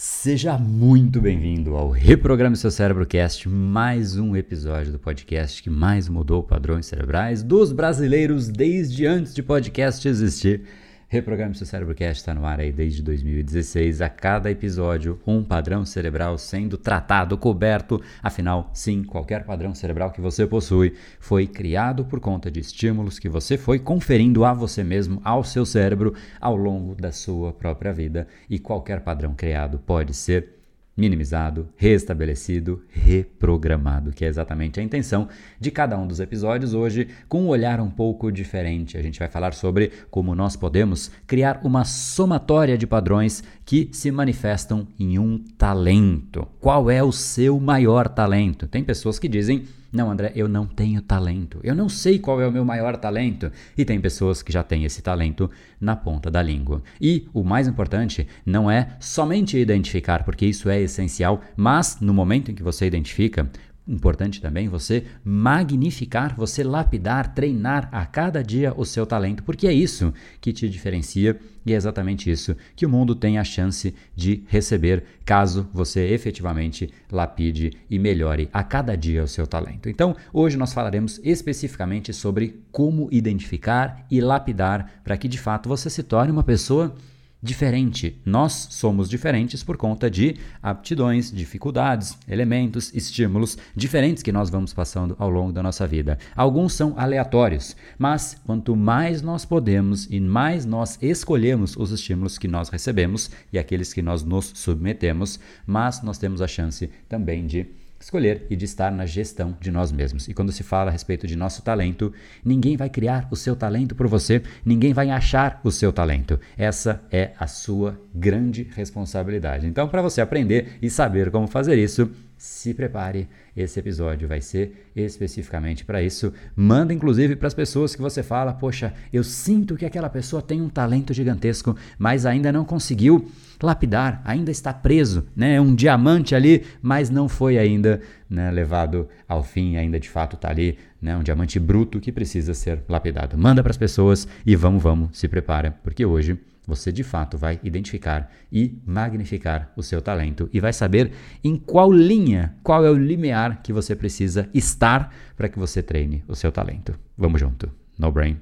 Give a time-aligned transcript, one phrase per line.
[0.00, 6.08] Seja muito bem-vindo ao Reprograme Seu Cérebro Cast, mais um episódio do podcast que mais
[6.08, 10.62] mudou padrões cerebrais dos brasileiros desde antes de podcast existir.
[11.10, 14.02] Reprograme seu cérebro cast está no ar aí desde 2016.
[14.02, 17.98] A cada episódio, um padrão cerebral sendo tratado, coberto.
[18.22, 23.26] Afinal, sim, qualquer padrão cerebral que você possui foi criado por conta de estímulos que
[23.26, 28.28] você foi conferindo a você mesmo, ao seu cérebro, ao longo da sua própria vida.
[28.50, 30.57] E qualquer padrão criado pode ser
[30.98, 35.28] minimizado, restabelecido, reprogramado, que é exatamente a intenção
[35.60, 38.98] de cada um dos episódios hoje, com um olhar um pouco diferente.
[38.98, 44.10] A gente vai falar sobre como nós podemos criar uma somatória de padrões que se
[44.10, 46.48] manifestam em um talento.
[46.58, 48.66] Qual é o seu maior talento?
[48.66, 51.60] Tem pessoas que dizem não, André, eu não tenho talento.
[51.62, 53.50] Eu não sei qual é o meu maior talento.
[53.76, 55.50] E tem pessoas que já têm esse talento
[55.80, 56.82] na ponta da língua.
[57.00, 62.50] E o mais importante não é somente identificar, porque isso é essencial, mas no momento
[62.50, 63.50] em que você identifica,
[63.88, 69.72] Importante também você magnificar, você lapidar, treinar a cada dia o seu talento, porque é
[69.72, 74.42] isso que te diferencia e é exatamente isso que o mundo tem a chance de
[74.46, 79.88] receber caso você efetivamente lapide e melhore a cada dia o seu talento.
[79.88, 85.88] Então, hoje nós falaremos especificamente sobre como identificar e lapidar para que de fato você
[85.88, 86.94] se torne uma pessoa
[87.42, 88.20] diferente.
[88.24, 95.14] Nós somos diferentes por conta de aptidões, dificuldades, elementos, estímulos diferentes que nós vamos passando
[95.18, 96.18] ao longo da nossa vida.
[96.34, 102.48] Alguns são aleatórios, mas quanto mais nós podemos e mais nós escolhemos os estímulos que
[102.48, 107.66] nós recebemos e aqueles que nós nos submetemos, mais nós temos a chance também de
[108.00, 110.28] escolher e de estar na gestão de nós mesmos.
[110.28, 112.12] E quando se fala a respeito de nosso talento,
[112.44, 116.38] ninguém vai criar o seu talento por você, ninguém vai achar o seu talento.
[116.56, 119.66] Essa é a sua grande responsabilidade.
[119.66, 124.88] Então, para você aprender e saber como fazer isso, se prepare, esse episódio vai ser
[124.94, 126.32] especificamente para isso.
[126.54, 130.62] Manda inclusive para as pessoas que você fala: Poxa, eu sinto que aquela pessoa tem
[130.62, 133.28] um talento gigantesco, mas ainda não conseguiu
[133.60, 135.56] lapidar, ainda está preso, né?
[135.56, 138.00] É um diamante ali, mas não foi ainda
[138.30, 141.16] né, levado ao fim, ainda de fato está ali, né?
[141.16, 143.36] Um diamante bruto que precisa ser lapidado.
[143.36, 146.38] Manda para as pessoas e vamos, vamos, se prepara, porque hoje
[146.68, 151.12] você de fato vai identificar e magnificar o seu talento e vai saber
[151.42, 156.22] em qual linha, qual é o limiar que você precisa estar para que você treine
[156.28, 156.94] o seu talento.
[157.16, 157.70] Vamos junto.
[157.98, 158.36] No brain,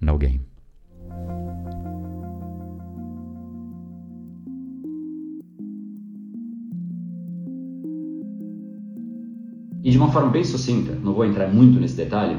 [0.00, 0.40] no game.
[9.82, 12.38] E de uma forma bem sucinta, não vou entrar muito nesse detalhe,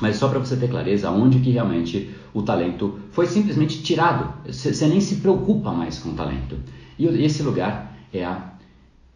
[0.00, 4.32] mas só para você ter clareza onde que realmente o talento foi simplesmente tirado.
[4.46, 6.56] Você nem se preocupa mais com o talento.
[6.98, 8.52] E esse lugar é a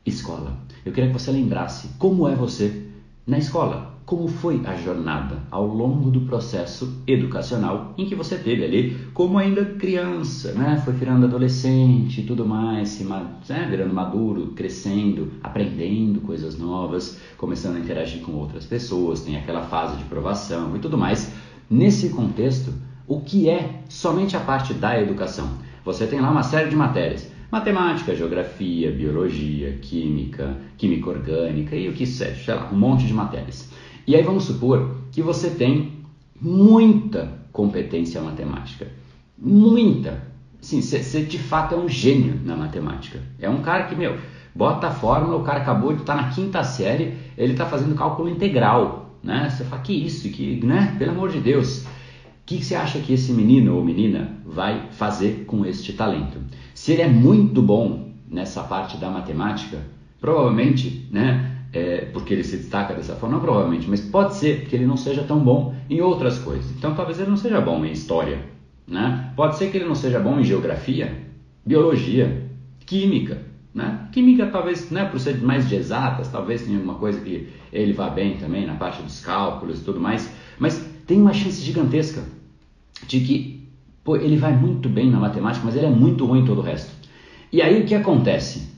[0.04, 0.58] escola.
[0.84, 2.86] Eu queria que você lembrasse como é você
[3.26, 3.93] na escola.
[4.06, 9.38] Como foi a jornada ao longo do processo educacional em que você teve ali, como
[9.38, 10.82] ainda criança, né?
[10.84, 13.66] Foi virando adolescente e tudo mais, se, né?
[13.70, 19.96] virando maduro, crescendo, aprendendo coisas novas, começando a interagir com outras pessoas, tem aquela fase
[19.96, 21.32] de provação e tudo mais.
[21.70, 22.74] Nesse contexto,
[23.08, 25.48] o que é somente a parte da educação.
[25.82, 31.94] Você tem lá uma série de matérias: matemática, geografia, biologia, química, química orgânica e o
[31.94, 33.72] que seja, sei lá, um monte de matérias.
[34.06, 35.92] E aí vamos supor que você tem
[36.40, 38.88] muita competência matemática.
[39.38, 40.22] Muita.
[40.60, 43.20] Sim, você de fato é um gênio na matemática.
[43.38, 44.18] É um cara que, meu,
[44.54, 47.94] bota a fórmula, o cara acabou de estar tá na quinta série, ele está fazendo
[47.94, 49.18] cálculo integral.
[49.22, 49.48] Né?
[49.50, 50.94] Você fala, que isso, que, né?
[50.98, 51.84] Pelo amor de Deus.
[51.84, 51.86] O
[52.46, 56.38] que, que você acha que esse menino ou menina vai fazer com este talento?
[56.74, 59.78] Se ele é muito bom nessa parte da matemática,
[60.20, 64.86] provavelmente, né, é, porque ele se destaca dessa forma, provavelmente, mas pode ser que ele
[64.86, 66.70] não seja tão bom em outras coisas.
[66.70, 68.38] Então talvez ele não seja bom em história,
[68.86, 69.32] né?
[69.34, 71.18] Pode ser que ele não seja bom em geografia,
[71.66, 72.48] biologia,
[72.86, 73.42] química,
[73.74, 74.06] né?
[74.12, 78.08] Química talvez, né, por ser mais de exatas, talvez tenha alguma coisa que ele vá
[78.08, 82.22] bem também na parte dos cálculos e tudo mais, mas tem uma chance gigantesca
[83.08, 83.68] de que
[84.04, 86.62] pô, ele vai muito bem na matemática, mas ele é muito ruim em todo o
[86.62, 86.92] resto.
[87.50, 88.73] E aí o que acontece?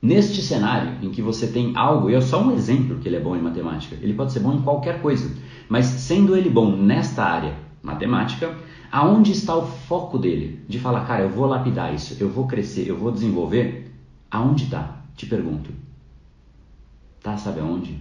[0.00, 3.20] Neste cenário em que você tem algo, e é só um exemplo que ele é
[3.20, 5.34] bom em matemática, ele pode ser bom em qualquer coisa,
[5.68, 8.56] mas sendo ele bom nesta área, matemática,
[8.92, 10.64] aonde está o foco dele?
[10.68, 13.92] De falar, cara, eu vou lapidar isso, eu vou crescer, eu vou desenvolver,
[14.30, 15.02] aonde está?
[15.16, 15.72] Te pergunto.
[17.20, 17.98] Tá, sabe aonde?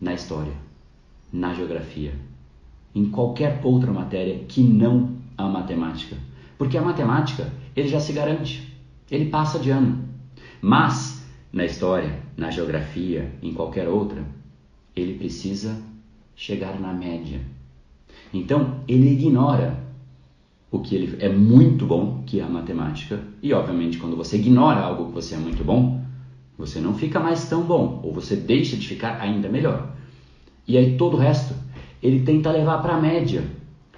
[0.00, 0.54] Na história,
[1.32, 2.14] na geografia,
[2.94, 6.16] em qualquer outra matéria que não a matemática.
[6.56, 8.76] Porque a matemática, ele já se garante.
[9.10, 10.07] ele passa de ano.
[10.60, 11.22] Mas
[11.52, 14.26] na história, na geografia, em qualquer outra,
[14.94, 15.80] ele precisa
[16.36, 17.40] chegar na média.
[18.32, 19.78] Então, ele ignora
[20.70, 24.80] o que ele é muito bom, que é a matemática, e obviamente quando você ignora
[24.80, 25.98] algo que você é muito bom,
[26.56, 29.90] você não fica mais tão bom, ou você deixa de ficar ainda melhor.
[30.66, 31.54] E aí todo o resto,
[32.02, 33.44] ele tenta levar para a média.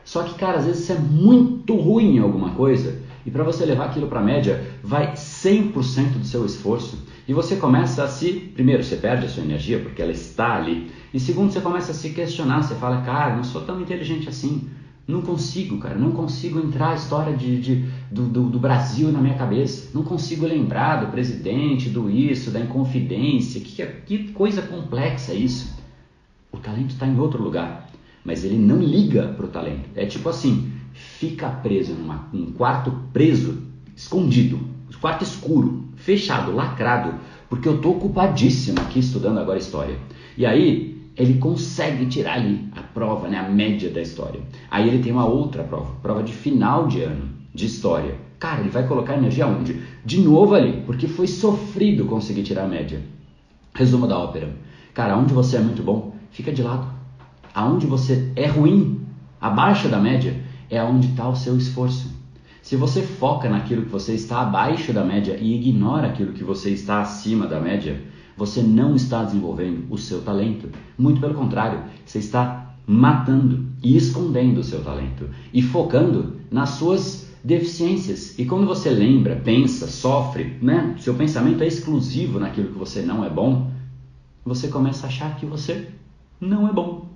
[0.05, 3.65] Só que, cara, às vezes você é muito ruim em alguma coisa, e para você
[3.65, 8.33] levar aquilo para a média, vai 100% do seu esforço, e você começa a se,
[8.33, 11.95] primeiro, você perde a sua energia porque ela está ali, e segundo, você começa a
[11.95, 14.69] se questionar, você fala, cara, não sou tão inteligente assim.
[15.09, 19.21] Não consigo, cara, não consigo entrar a história de, de do, do, do, Brasil na
[19.21, 19.91] minha cabeça.
[19.93, 23.61] Não consigo lembrar do presidente, do isso, da inconfidência.
[23.61, 25.77] Que, que coisa complexa isso.
[26.53, 27.91] O talento está em outro lugar,
[28.25, 29.89] mas ele não liga para o talento.
[29.97, 33.63] É tipo assim, fica preso numa, num quarto preso,
[33.97, 34.61] escondido,
[35.01, 37.15] quarto escuro, fechado, lacrado,
[37.49, 39.99] porque eu estou ocupadíssimo aqui estudando agora história.
[40.37, 44.41] E aí ele consegue tirar ali a prova, né, a média da história.
[44.71, 48.15] Aí ele tem uma outra prova, prova de final de ano de história.
[48.39, 49.81] Cara, ele vai colocar energia onde?
[50.05, 53.03] De novo ali, porque foi sofrido conseguir tirar a média.
[53.75, 54.55] Resumo da ópera.
[54.95, 56.87] Cara, onde você é muito bom, fica de lado.
[57.55, 59.01] Aonde você é ruim,
[59.41, 60.35] abaixo da média,
[60.71, 62.09] é onde está o seu esforço.
[62.63, 66.71] Se você foca naquilo que você está abaixo da média e ignora aquilo que você
[66.71, 68.01] está acima da média,
[68.37, 70.69] você não está desenvolvendo o seu talento.
[70.97, 77.29] Muito pelo contrário, você está matando e escondendo o seu talento e focando nas suas
[77.43, 78.39] deficiências.
[78.39, 80.95] E quando você lembra, pensa, sofre, né?
[80.99, 83.71] Seu pensamento é exclusivo naquilo que você não é bom,
[84.45, 85.89] você começa a achar que você
[86.41, 87.09] não é bom.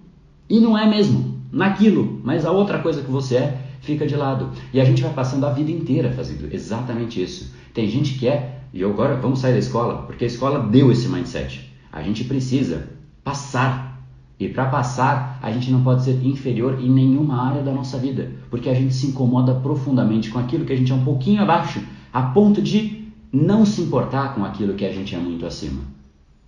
[0.48, 4.50] E não é mesmo naquilo, mas a outra coisa que você é fica de lado.
[4.72, 7.54] E a gente vai passando a vida inteira fazendo exatamente isso.
[7.72, 11.08] Tem gente que é e agora vamos sair da escola, porque a escola deu esse
[11.08, 11.70] mindset.
[11.92, 12.88] A gente precisa
[13.22, 14.02] passar.
[14.38, 18.32] E para passar, a gente não pode ser inferior em nenhuma área da nossa vida,
[18.50, 21.80] porque a gente se incomoda profundamente com aquilo que a gente é um pouquinho abaixo,
[22.12, 25.82] a ponto de não se importar com aquilo que a gente é muito acima.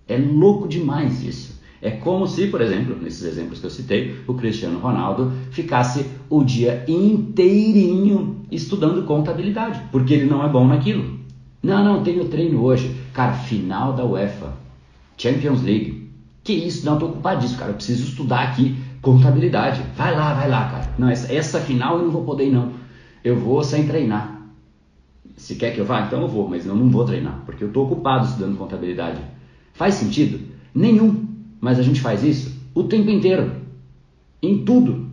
[0.05, 1.56] É louco demais isso.
[1.81, 6.43] É como se, por exemplo, nesses exemplos que eu citei, o Cristiano Ronaldo ficasse o
[6.43, 11.19] dia inteirinho estudando contabilidade, porque ele não é bom naquilo.
[11.61, 12.95] Não, não, tenho treino hoje.
[13.13, 14.53] Cara, final da UEFA,
[15.17, 16.07] Champions League.
[16.43, 16.85] Que isso?
[16.85, 17.71] Não, tô ocupadíssimo, cara.
[17.71, 19.83] Eu preciso estudar aqui contabilidade.
[19.95, 20.93] Vai lá, vai lá, cara.
[20.97, 22.71] Não, essa, essa final eu não vou poder ir, não.
[23.23, 24.41] Eu vou sem treinar.
[25.35, 27.71] Se quer que eu vá, então eu vou, mas eu não vou treinar, porque eu
[27.71, 29.19] tô ocupado estudando contabilidade.
[29.73, 30.39] Faz sentido?
[30.73, 31.26] Nenhum.
[31.59, 33.51] Mas a gente faz isso o tempo inteiro.
[34.41, 35.07] Em tudo.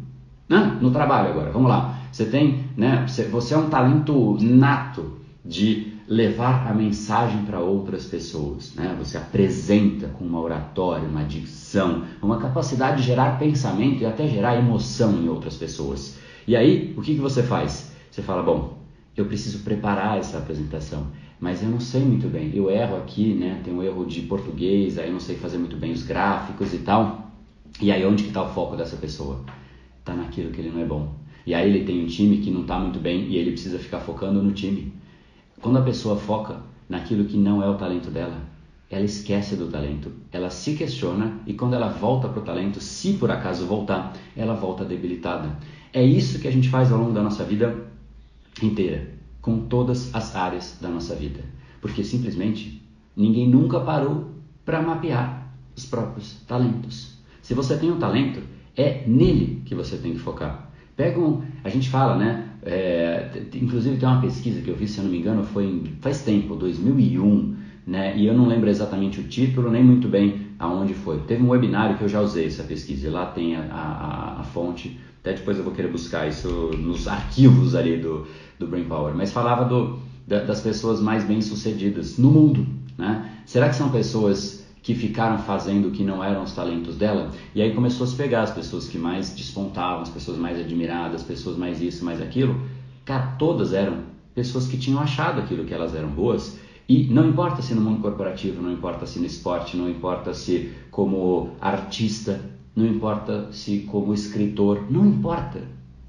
[0.49, 0.79] Né?
[0.81, 1.99] No trabalho agora, vamos lá.
[2.13, 3.07] Você tem, né?
[3.09, 8.75] Você é um talento nato de levar a mensagem para outras pessoas.
[8.75, 8.95] Né?
[8.99, 14.57] Você apresenta com uma oratória, uma dicção, uma capacidade de gerar pensamento e até gerar
[14.57, 16.17] emoção em outras pessoas.
[16.47, 17.91] E aí, o que, que você faz?
[18.11, 18.79] Você fala, bom,
[19.17, 21.07] eu preciso preparar essa apresentação,
[21.45, 22.51] mas eu não sei muito bem.
[22.55, 23.61] Eu erro aqui, né?
[23.63, 26.79] Tem um erro de português, aí eu não sei fazer muito bem os gráficos e
[26.79, 27.31] tal.
[27.83, 29.45] E aí, onde que está o foco dessa pessoa?
[30.01, 31.13] Está naquilo que ele não é bom.
[31.45, 34.01] E aí ele tem um time que não está muito bem e ele precisa ficar
[34.01, 34.91] focando no time.
[35.61, 38.41] Quando a pessoa foca naquilo que não é o talento dela,
[38.89, 43.13] ela esquece do talento, ela se questiona e quando ela volta para o talento, se
[43.15, 45.59] por acaso voltar, ela volta debilitada.
[45.93, 47.87] É isso que a gente faz ao longo da nossa vida
[48.63, 49.13] inteira,
[49.45, 51.41] com todas as áreas da nossa vida,
[51.79, 52.83] porque simplesmente
[53.15, 54.31] ninguém nunca parou
[54.65, 57.19] para mapear os próprios talentos.
[57.43, 58.41] Se você tem um talento,
[58.75, 60.71] é nele que você tem que focar.
[60.97, 62.49] Pega um, a gente fala, né?
[62.63, 65.85] É, inclusive tem uma pesquisa que eu vi, se eu não me engano, foi em,
[66.01, 67.55] faz tempo, 2001,
[67.87, 68.17] né?
[68.17, 71.19] E eu não lembro exatamente o título, nem muito bem aonde foi.
[71.19, 74.43] Teve um webinário que eu já usei essa pesquisa, e lá tem a, a, a
[74.45, 74.99] fonte.
[75.21, 76.49] Até depois eu vou querer buscar isso
[76.79, 78.27] nos arquivos ali do,
[78.59, 79.15] do Brain Power.
[79.15, 83.31] Mas falava do, da, das pessoas mais bem sucedidas no mundo, né?
[83.47, 87.31] Será que são pessoas que ficaram fazendo o que não eram os talentos dela.
[87.55, 91.23] E aí começou a se pegar as pessoas que mais despontavam, as pessoas mais admiradas,
[91.23, 92.61] as pessoas mais isso, mais aquilo.
[93.03, 94.01] Cara, todas eram
[94.35, 96.59] pessoas que tinham achado aquilo que elas eram boas.
[96.87, 100.71] E não importa se no mundo corporativo, não importa se no esporte, não importa se
[100.91, 102.39] como artista,
[102.77, 105.63] não importa se como escritor, não importa.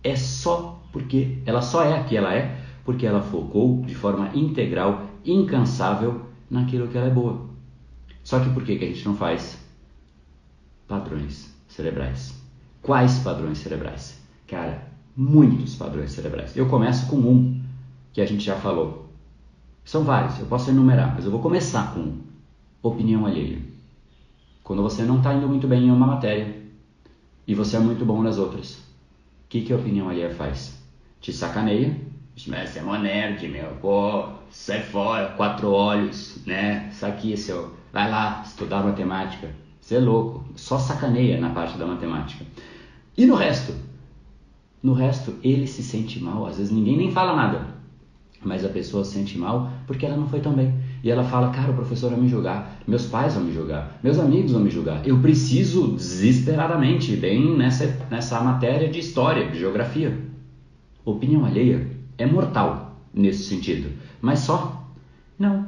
[0.03, 4.31] É só porque ela só é a que ela é, porque ela focou de forma
[4.33, 7.49] integral, incansável naquilo que ela é boa.
[8.23, 9.59] Só que por que, que a gente não faz
[10.87, 12.41] padrões cerebrais?
[12.81, 14.21] Quais padrões cerebrais?
[14.47, 14.87] Cara,
[15.17, 16.55] muitos padrões cerebrais.
[16.55, 17.61] Eu começo com um
[18.13, 19.09] que a gente já falou.
[19.83, 22.19] São vários, eu posso enumerar, mas eu vou começar com
[22.81, 23.59] opinião alheia.
[24.63, 26.55] Quando você não está indo muito bem em uma matéria
[27.45, 30.84] e você é muito bom nas outras, o que, que a opinião alheia faz?
[31.25, 31.91] Te sacaneia,
[32.45, 36.87] mas você é mó nerd, meu, pô, sai fora, quatro olhos, né?
[36.91, 39.49] Isso aqui, seu, vai lá estudar matemática.
[39.81, 42.45] Você é louco, só sacaneia na parte da matemática.
[43.17, 43.73] E no resto?
[44.83, 47.69] No resto, ele se sente mal, às vezes ninguém nem fala nada,
[48.43, 50.75] mas a pessoa se sente mal porque ela não foi tão bem.
[51.03, 54.19] E ela fala, cara, o professor vai me julgar, meus pais vão me julgar, meus
[54.19, 55.01] amigos vão me julgar.
[55.07, 60.34] Eu preciso desesperadamente bem nessa, nessa matéria de história, de geografia.
[61.05, 64.89] Opinião alheia é mortal nesse sentido, mas só?
[65.37, 65.67] Não.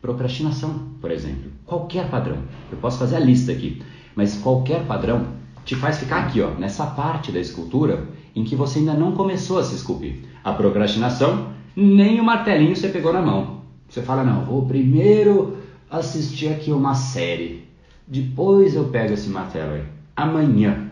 [0.00, 1.52] Procrastinação, por exemplo.
[1.66, 2.38] Qualquer padrão.
[2.72, 3.82] Eu posso fazer a lista aqui,
[4.16, 5.26] mas qualquer padrão
[5.64, 9.58] te faz ficar aqui, ó, nessa parte da escultura em que você ainda não começou
[9.58, 10.20] a se esculpir.
[10.42, 13.60] A procrastinação, nem o martelinho você pegou na mão.
[13.88, 15.58] Você fala, não, vou primeiro
[15.90, 17.68] assistir aqui uma série,
[18.06, 19.84] depois eu pego esse martelo aí.
[20.16, 20.88] Amanhã.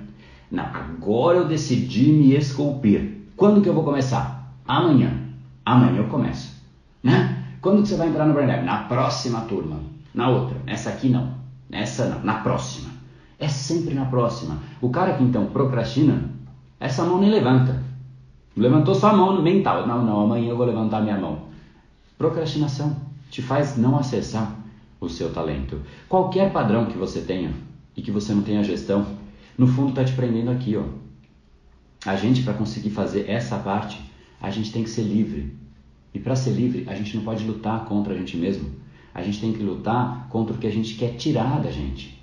[0.51, 3.18] Não, agora eu decidi me esculpir.
[3.39, 4.53] Quando que eu vou começar?
[4.67, 5.13] Amanhã.
[5.65, 6.61] Amanhã eu começo.
[7.01, 7.45] Né?
[7.63, 9.77] Quando que você vai entrar no Brain Na próxima turma.
[10.13, 10.59] Na outra.
[10.67, 11.35] Nessa aqui não.
[11.71, 12.25] Nessa não.
[12.25, 12.91] Na próxima.
[13.39, 14.59] É sempre na próxima.
[14.81, 16.31] O cara que então procrastina,
[16.81, 17.81] essa mão nem levanta.
[18.57, 19.87] Levantou só a mão mental.
[19.87, 21.43] Não, não, amanhã eu vou levantar minha mão.
[22.19, 22.97] Procrastinação
[23.31, 24.53] te faz não acessar
[25.01, 25.81] o seu talento.
[26.09, 27.53] Qualquer padrão que você tenha
[27.97, 29.07] e que você não tenha gestão,
[29.57, 30.83] no fundo está te prendendo aqui, ó.
[32.09, 34.01] A gente para conseguir fazer essa parte,
[34.41, 35.55] a gente tem que ser livre.
[36.15, 38.71] E para ser livre, a gente não pode lutar contra a gente mesmo.
[39.13, 42.19] A gente tem que lutar contra o que a gente quer tirar da gente.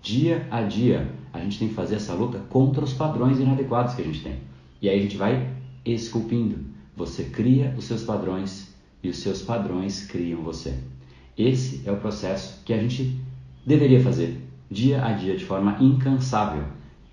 [0.00, 4.02] Dia a dia, a gente tem que fazer essa luta contra os padrões inadequados que
[4.02, 4.36] a gente tem.
[4.80, 5.50] E aí a gente vai
[5.84, 6.66] esculpindo.
[6.96, 8.72] Você cria os seus padrões
[9.02, 10.78] e os seus padrões criam você.
[11.36, 13.20] Esse é o processo que a gente
[13.66, 16.62] deveria fazer dia a dia de forma incansável,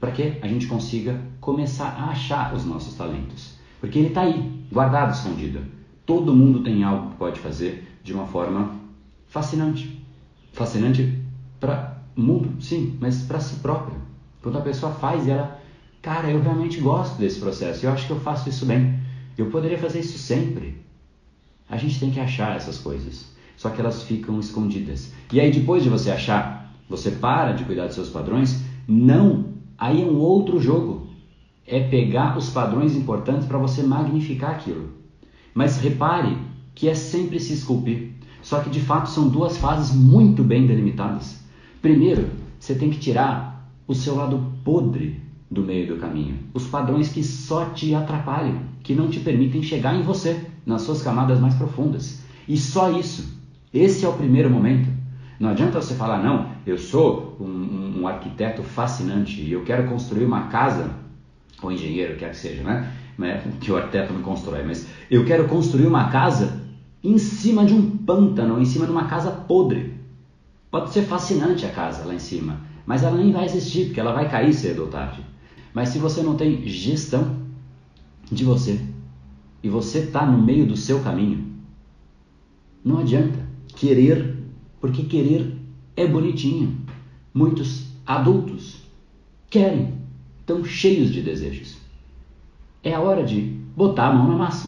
[0.02, 3.54] para que a gente consiga começar a achar os nossos talentos.
[3.80, 5.62] Porque ele está aí, guardado, escondido.
[6.08, 8.72] Todo mundo tem algo que pode fazer de uma forma
[9.28, 10.04] fascinante.
[10.54, 11.20] Fascinante
[11.60, 13.96] para o mundo, sim, mas para si próprio.
[14.42, 15.62] Quando a pessoa faz e ela,
[16.02, 19.00] cara, eu realmente gosto desse processo, eu acho que eu faço isso bem.
[19.38, 20.82] Eu poderia fazer isso sempre.
[21.70, 25.14] A gente tem que achar essas coisas, só que elas ficam escondidas.
[25.32, 28.62] E aí depois de você achar, você para de cuidar dos seus padrões?
[28.88, 29.51] Não,
[29.82, 31.08] aí é um outro jogo.
[31.66, 34.90] É pegar os padrões importantes para você magnificar aquilo.
[35.56, 36.38] Mas repare
[36.76, 38.12] que é sempre se esculpir.
[38.44, 41.44] Só que de fato são duas fases muito bem delimitadas.
[41.82, 45.20] Primeiro, você tem que tirar o seu lado podre
[45.50, 49.96] do meio do caminho, os padrões que só te atrapalham, que não te permitem chegar
[49.96, 52.22] em você nas suas camadas mais profundas.
[52.48, 53.42] E só isso.
[53.74, 54.90] Esse é o primeiro momento.
[55.42, 60.24] Não adianta você falar, não, eu sou um, um arquiteto fascinante e eu quero construir
[60.24, 60.92] uma casa,
[61.64, 62.92] ou engenheiro, quer que seja, né?
[63.60, 66.62] Que o arquiteto não constrói, mas eu quero construir uma casa
[67.04, 69.92] em cima de um pântano, em cima de uma casa podre.
[70.70, 74.14] Pode ser fascinante a casa lá em cima, mas ela nem vai existir, porque ela
[74.14, 75.26] vai cair cedo ou tarde.
[75.74, 77.36] Mas se você não tem gestão
[78.32, 78.80] de você,
[79.64, 81.48] e você está no meio do seu caminho,
[82.86, 83.40] não adianta
[83.76, 84.31] querer,
[84.82, 85.56] porque querer
[85.96, 86.78] é bonitinho.
[87.34, 88.82] Muitos adultos
[89.50, 89.94] querem,
[90.40, 91.78] estão cheios de desejos.
[92.84, 93.42] É a hora de
[93.78, 94.64] botar a mão na massa.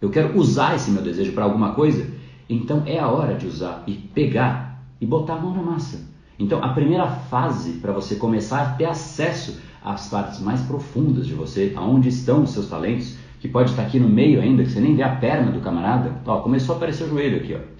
[0.00, 2.08] Eu quero usar esse meu desejo para alguma coisa,
[2.48, 6.00] então é a hora de usar e pegar e botar a mão na massa.
[6.38, 11.34] Então, a primeira fase para você começar a ter acesso às partes mais profundas de
[11.34, 14.80] você, aonde estão os seus talentos, que pode estar aqui no meio ainda, que você
[14.80, 16.12] nem vê a perna do camarada.
[16.26, 17.75] Ó, começou a aparecer o joelho aqui, ó.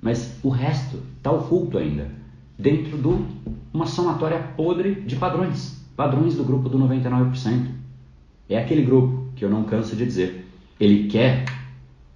[0.00, 2.08] Mas o resto está oculto ainda,
[2.58, 3.24] dentro de
[3.72, 5.76] uma somatória podre de padrões.
[5.96, 7.66] Padrões do grupo do 99%.
[8.48, 10.46] É aquele grupo que eu não canso de dizer.
[10.78, 11.44] Ele quer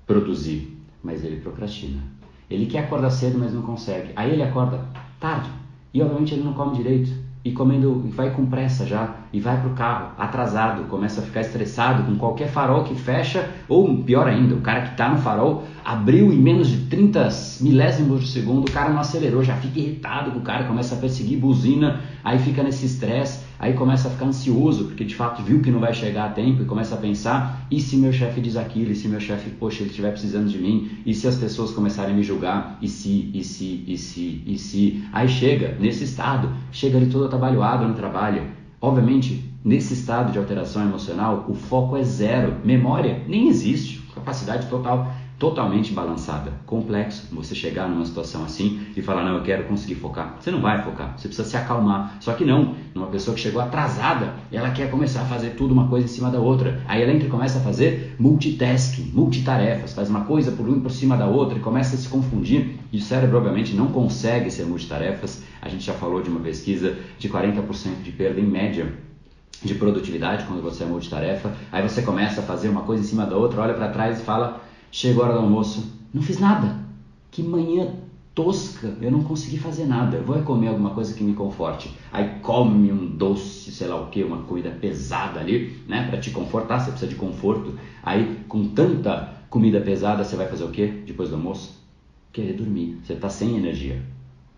[0.06, 2.02] produzir, mas ele procrastina.
[2.48, 4.12] Ele quer acordar cedo, mas não consegue.
[4.14, 4.84] Aí ele acorda
[5.18, 5.50] tarde
[5.92, 7.12] e obviamente ele não come direito
[7.44, 11.40] e comendo, vai com pressa já, e vai para o carro atrasado, começa a ficar
[11.40, 15.64] estressado com qualquer farol que fecha, ou pior ainda, o cara que está no farol
[15.84, 17.28] abriu em menos de 30
[17.60, 20.98] milésimos de segundo, o cara não acelerou, já fica irritado com o cara, começa a
[20.98, 25.60] perseguir, buzina, aí fica nesse estresse, aí começa a ficar ansioso, porque de fato viu
[25.60, 28.56] que não vai chegar a tempo e começa a pensar, e se meu chefe diz
[28.56, 31.72] aquilo, e se meu chefe, poxa, ele estiver precisando de mim, e se as pessoas
[31.72, 36.04] começarem a me julgar, e se, e se, e se, e se, aí chega nesse
[36.04, 41.96] estado, chega ali todo atabalhoado no trabalho, obviamente, nesse estado de alteração emocional, o foco
[41.96, 45.10] é zero, memória nem existe, capacidade total
[45.42, 46.52] totalmente balançada.
[46.64, 50.36] Complexo você chegar numa situação assim e falar, não, eu quero conseguir focar.
[50.38, 52.16] Você não vai focar, você precisa se acalmar.
[52.20, 55.88] Só que não, numa pessoa que chegou atrasada, ela quer começar a fazer tudo uma
[55.88, 56.80] coisa em cima da outra.
[56.86, 60.92] Aí ela entra e começa a fazer multitasking, multitarefas, faz uma coisa por um por
[60.92, 62.78] cima da outra e começa a se confundir.
[62.92, 65.42] E o cérebro, obviamente, não consegue ser multitarefas.
[65.62, 68.92] A gente já falou de uma pesquisa de 40% de perda em média
[69.62, 71.54] de produtividade quando você é multitarefa.
[71.70, 74.24] Aí você começa a fazer uma coisa em cima da outra, olha para trás e
[74.24, 74.60] fala
[74.94, 76.76] Chega a hora do almoço, não fiz nada.
[77.30, 77.94] Que manhã
[78.34, 80.18] tosca, eu não consegui fazer nada.
[80.18, 81.90] Eu vou comer alguma coisa que me conforte.
[82.12, 86.30] Aí come um doce, sei lá o que, uma comida pesada ali, né, para te
[86.30, 86.78] confortar.
[86.78, 87.74] Você precisa de conforto.
[88.02, 91.82] Aí com tanta comida pesada, você vai fazer o que depois do almoço?
[92.30, 92.98] Querer dormir.
[93.02, 94.02] Você está sem energia.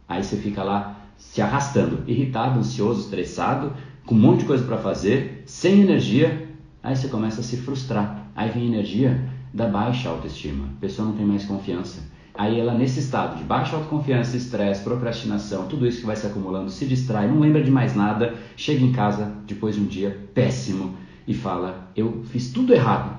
[0.08, 3.72] Aí você fica lá se arrastando, irritado, ansioso, estressado,
[4.06, 6.48] com um monte de coisa para fazer, sem energia.
[6.82, 8.30] Aí você começa a se frustrar.
[8.34, 10.66] Aí vem energia da baixa autoestima.
[10.76, 12.02] A pessoa não tem mais confiança.
[12.36, 16.68] Aí ela, nesse estado de baixa autoconfiança, estresse, procrastinação, tudo isso que vai se acumulando,
[16.68, 20.96] se distrai, não lembra de mais nada, chega em casa depois de um dia péssimo
[21.28, 23.16] e fala: Eu fiz tudo errado,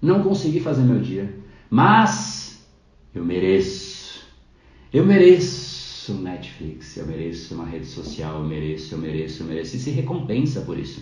[0.00, 1.34] não consegui fazer meu dia,
[1.68, 2.64] mas
[3.12, 4.22] eu mereço.
[4.92, 5.61] Eu mereço
[6.10, 9.76] Netflix, eu mereço uma rede social, eu mereço, eu mereço, eu mereço.
[9.76, 11.00] E se recompensa por isso.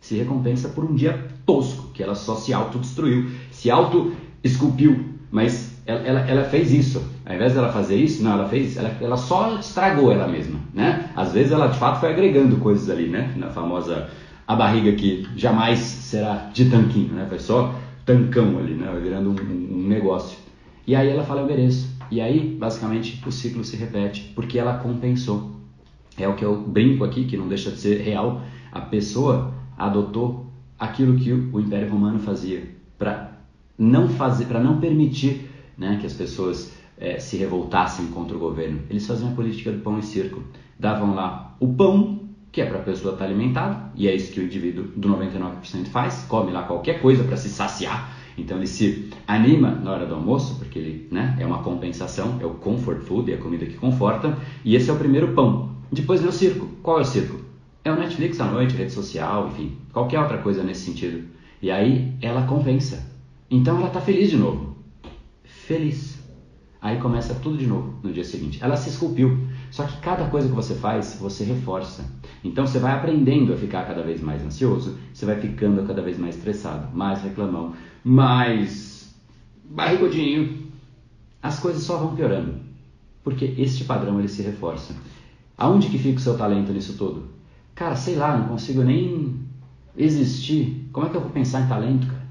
[0.00, 6.00] Se recompensa por um dia tosco, que ela só se autodestruiu se auto-esculpiu, mas ela,
[6.00, 7.02] ela, ela, fez isso.
[7.26, 11.10] Ao invés dela fazer isso, não, ela fez, ela, ela só estragou ela mesma, né?
[11.14, 13.32] Às vezes ela de fato foi agregando coisas ali, né?
[13.36, 14.08] Na famosa
[14.46, 17.26] a barriga que jamais será de tanquinho, né?
[17.28, 17.74] Foi só
[18.06, 18.90] tancão ali, né?
[19.02, 20.38] Virando um, um negócio.
[20.86, 21.97] E aí ela fala, eu mereço.
[22.10, 25.52] E aí, basicamente, o ciclo se repete, porque ela compensou.
[26.16, 28.42] É o que eu brinco aqui, que não deixa de ser real.
[28.72, 30.46] A pessoa adotou
[30.78, 33.32] aquilo que o Império Romano fazia para
[33.78, 38.80] não fazer, para não permitir né, que as pessoas é, se revoltassem contra o governo.
[38.90, 40.42] Eles faziam a política do pão e circo.
[40.78, 44.32] Davam lá o pão, que é para a pessoa estar tá alimentada, e é isso
[44.32, 48.17] que o indivíduo do 99% faz, come lá qualquer coisa para se saciar.
[48.38, 52.46] Então ele se anima na hora do almoço, porque ele né, é uma compensação, é
[52.46, 55.70] o comfort food, é a comida que conforta, e esse é o primeiro pão.
[55.90, 56.68] Depois vem o circo.
[56.82, 57.40] Qual é o circo?
[57.84, 61.26] É o Netflix à noite, rede social, enfim, qualquer outra coisa nesse sentido.
[61.60, 63.10] E aí ela compensa.
[63.50, 64.76] Então ela está feliz de novo.
[65.42, 66.18] Feliz.
[66.80, 68.58] Aí começa tudo de novo no dia seguinte.
[68.62, 69.47] Ela se esculpiu.
[69.70, 72.04] Só que cada coisa que você faz, você reforça.
[72.42, 76.18] Então você vai aprendendo a ficar cada vez mais ansioso, você vai ficando cada vez
[76.18, 79.14] mais estressado, mais reclamão, mais
[79.64, 80.68] barrigudinho.
[81.42, 82.54] As coisas só vão piorando.
[83.22, 84.94] Porque este padrão ele se reforça.
[85.56, 87.28] Aonde que fica o seu talento nisso tudo?
[87.74, 89.38] Cara, sei lá, não consigo nem
[89.96, 90.88] existir.
[90.92, 92.26] Como é que eu vou pensar em talento, cara?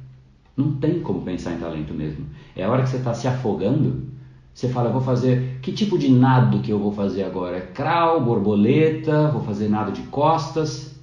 [0.56, 2.26] Não tem como pensar em talento mesmo.
[2.56, 4.08] É a hora que você está se afogando,
[4.54, 7.58] você fala, vou fazer, que tipo de nado que eu vou fazer agora?
[7.58, 11.00] É crawl, borboleta, vou fazer nado de costas,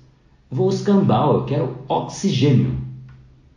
[0.50, 2.76] vou escambau, eu quero oxigênio.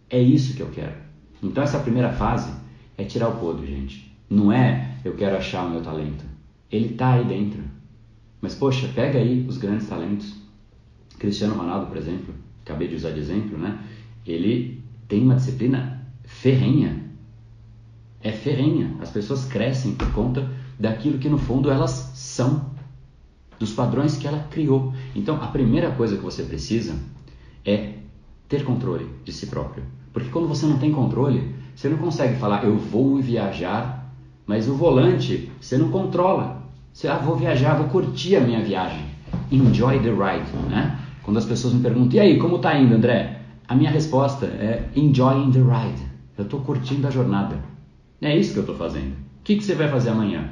[0.10, 0.96] É isso que eu quero.
[1.42, 2.52] Então essa primeira fase
[2.98, 4.16] é tirar o podre, gente.
[4.30, 6.26] Não é eu quero achar o meu talento.
[6.72, 7.64] Ele está aí dentro.
[8.42, 10.36] Mas poxa, pega aí os grandes talentos.
[11.18, 12.34] Cristiano Ronaldo, por exemplo,
[12.64, 13.80] acabei de usar de exemplo, né?
[14.26, 17.06] Ele tem uma disciplina ferrenha.
[18.22, 18.96] É ferrenha.
[19.02, 22.66] As pessoas crescem por conta daquilo que no fundo elas são,
[23.60, 24.94] dos padrões que ela criou.
[25.16, 26.96] Então, a primeira coisa que você precisa
[27.66, 27.94] é
[28.48, 29.84] ter controle de si próprio.
[30.14, 34.14] Porque quando você não tem controle, você não consegue falar eu vou viajar,
[34.46, 36.64] mas o volante você não controla.
[36.94, 39.06] Você ah, vou viajar, vou curtir a minha viagem.
[39.52, 41.00] Enjoy the ride, né?
[41.22, 43.42] Quando as pessoas me perguntam, e aí, como tá indo, André?
[43.68, 46.02] A minha resposta é enjoying the ride.
[46.38, 47.60] Eu estou curtindo a jornada.
[48.22, 49.12] É isso que eu estou fazendo.
[49.12, 50.50] O que, que você vai fazer amanhã?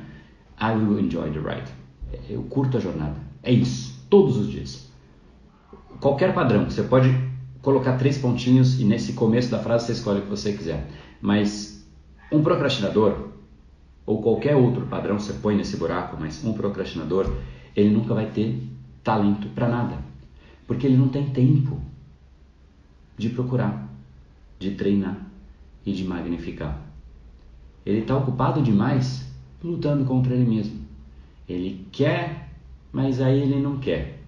[0.60, 1.70] I will enjoy the ride.
[2.30, 3.16] Eu curto a jornada.
[3.44, 4.06] É isso.
[4.10, 4.90] Todos os dias.
[6.00, 6.66] Qualquer padrão.
[6.70, 7.10] Você pode
[7.62, 10.88] colocar três pontinhos e nesse começo da frase você escolhe o que você quiser.
[11.22, 11.86] Mas
[12.32, 13.30] um procrastinador,
[14.06, 17.32] ou qualquer outro padrão você põe nesse buraco, mas um procrastinador,
[17.76, 18.62] ele nunca vai ter
[19.04, 19.98] talento para nada.
[20.68, 21.80] Porque ele não tem tempo
[23.18, 23.90] de procurar,
[24.60, 25.18] de treinar
[25.86, 26.80] e de magnificar.
[27.86, 29.25] Ele está ocupado demais
[29.66, 30.80] lutando contra ele mesmo.
[31.48, 32.50] Ele quer,
[32.92, 34.20] mas aí ele não quer.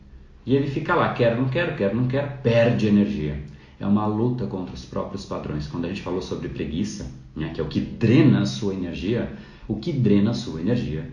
[0.45, 3.43] E ele fica lá, quero, não quero, quero, não quero, perde energia.
[3.79, 5.67] É uma luta contra os próprios padrões.
[5.67, 9.31] Quando a gente falou sobre preguiça, né, que é o que drena a sua energia,
[9.67, 11.11] o que drena a sua energia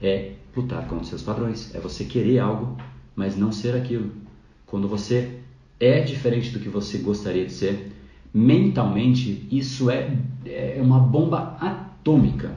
[0.00, 1.74] é lutar contra os seus padrões.
[1.74, 2.76] É você querer algo,
[3.14, 4.10] mas não ser aquilo.
[4.64, 5.38] Quando você
[5.78, 7.92] é diferente do que você gostaria de ser,
[8.32, 12.54] mentalmente, isso é, é uma bomba atômica.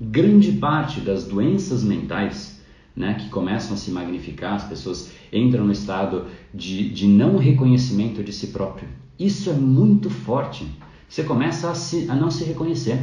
[0.00, 2.60] Grande parte das doenças mentais
[2.94, 8.22] né, que começam a se magnificar, as pessoas entram no estado de, de não reconhecimento
[8.22, 8.88] de si próprio.
[9.18, 10.66] Isso é muito forte.
[11.08, 12.98] Você começa a, se, a não se reconhecer.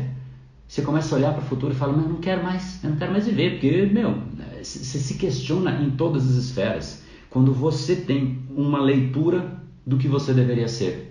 [0.68, 2.90] Você começa a olhar para o futuro e fala, mas eu não quero mais, eu
[2.90, 4.18] não quero mais viver, porque, meu,
[4.62, 7.02] você se questiona em todas as esferas.
[7.30, 11.10] Quando você tem uma leitura do que você deveria ser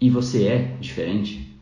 [0.00, 1.56] e você é diferente,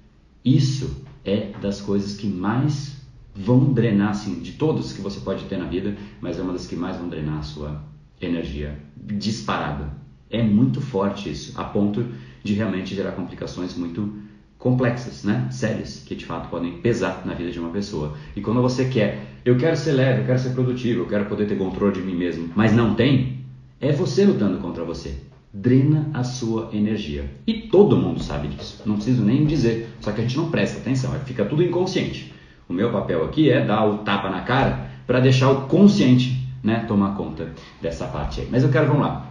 [0.44, 3.04] isso é das coisas que mais
[3.35, 6.66] vão drenar, assim, de todos que você pode ter na vida, mas é uma das
[6.66, 7.83] que mais vão drenar a sua
[8.20, 9.90] energia disparada.
[10.31, 12.07] É muito forte isso, a ponto
[12.42, 14.12] de realmente gerar complicações muito
[14.59, 15.49] complexas, né?
[15.51, 18.14] Sérias, que de fato podem pesar na vida de uma pessoa.
[18.35, 21.47] E quando você quer, eu quero ser leve, eu quero ser produtivo, eu quero poder
[21.47, 23.40] ter controle de mim mesmo, mas não tem,
[23.81, 25.14] é você lutando contra você.
[25.53, 27.31] Drena a sua energia.
[27.47, 28.83] E todo mundo sabe disso.
[28.85, 29.88] Não preciso nem dizer.
[30.01, 31.12] Só que a gente não presta atenção.
[31.20, 32.34] Fica tudo inconsciente.
[32.68, 36.85] O meu papel aqui é dar o tapa na cara para deixar o consciente né,
[36.88, 38.48] tomar conta dessa parte aí.
[38.50, 39.27] Mas eu quero, vamos lá,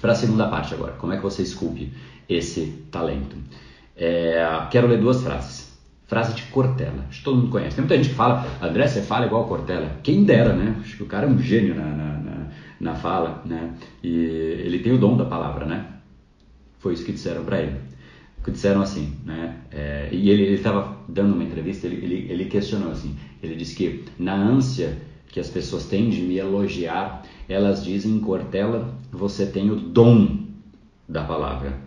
[0.00, 0.92] para a segunda parte agora.
[0.92, 1.92] Como é que você esculpe
[2.28, 3.36] esse talento?
[3.96, 5.72] É, quero ler duas frases.
[6.06, 7.06] Frase de Cortella.
[7.08, 7.76] Acho que todo mundo conhece.
[7.76, 9.98] Tem muita gente que fala, André, você fala igual Cortella.
[10.02, 10.76] Quem dera, né?
[10.80, 12.46] Acho que o cara é um gênio na, na, na,
[12.80, 13.72] na fala, né?
[14.02, 14.14] E
[14.64, 15.86] ele tem o dom da palavra, né?
[16.78, 17.76] Foi isso que disseram para ele.
[18.44, 19.56] Que disseram assim, né?
[19.70, 23.16] É, e ele estava dando uma entrevista, ele, ele, ele questionou assim.
[23.42, 28.20] Ele disse que na ânsia que as pessoas têm de me elogiar, elas dizem em
[28.20, 30.44] Cortella, você tem o dom
[31.08, 31.80] da palavra.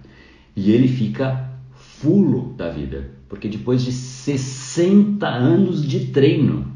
[0.55, 6.73] E ele fica fulo da vida, porque depois de 60 anos de treino,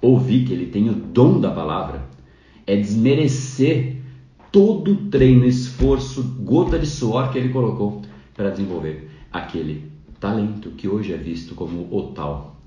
[0.00, 2.06] ouvir que ele tem o dom da palavra
[2.66, 3.96] é desmerecer
[4.50, 8.02] todo o treino, esforço, gota de suor que ele colocou
[8.36, 12.60] para desenvolver aquele talento que hoje é visto como o tal.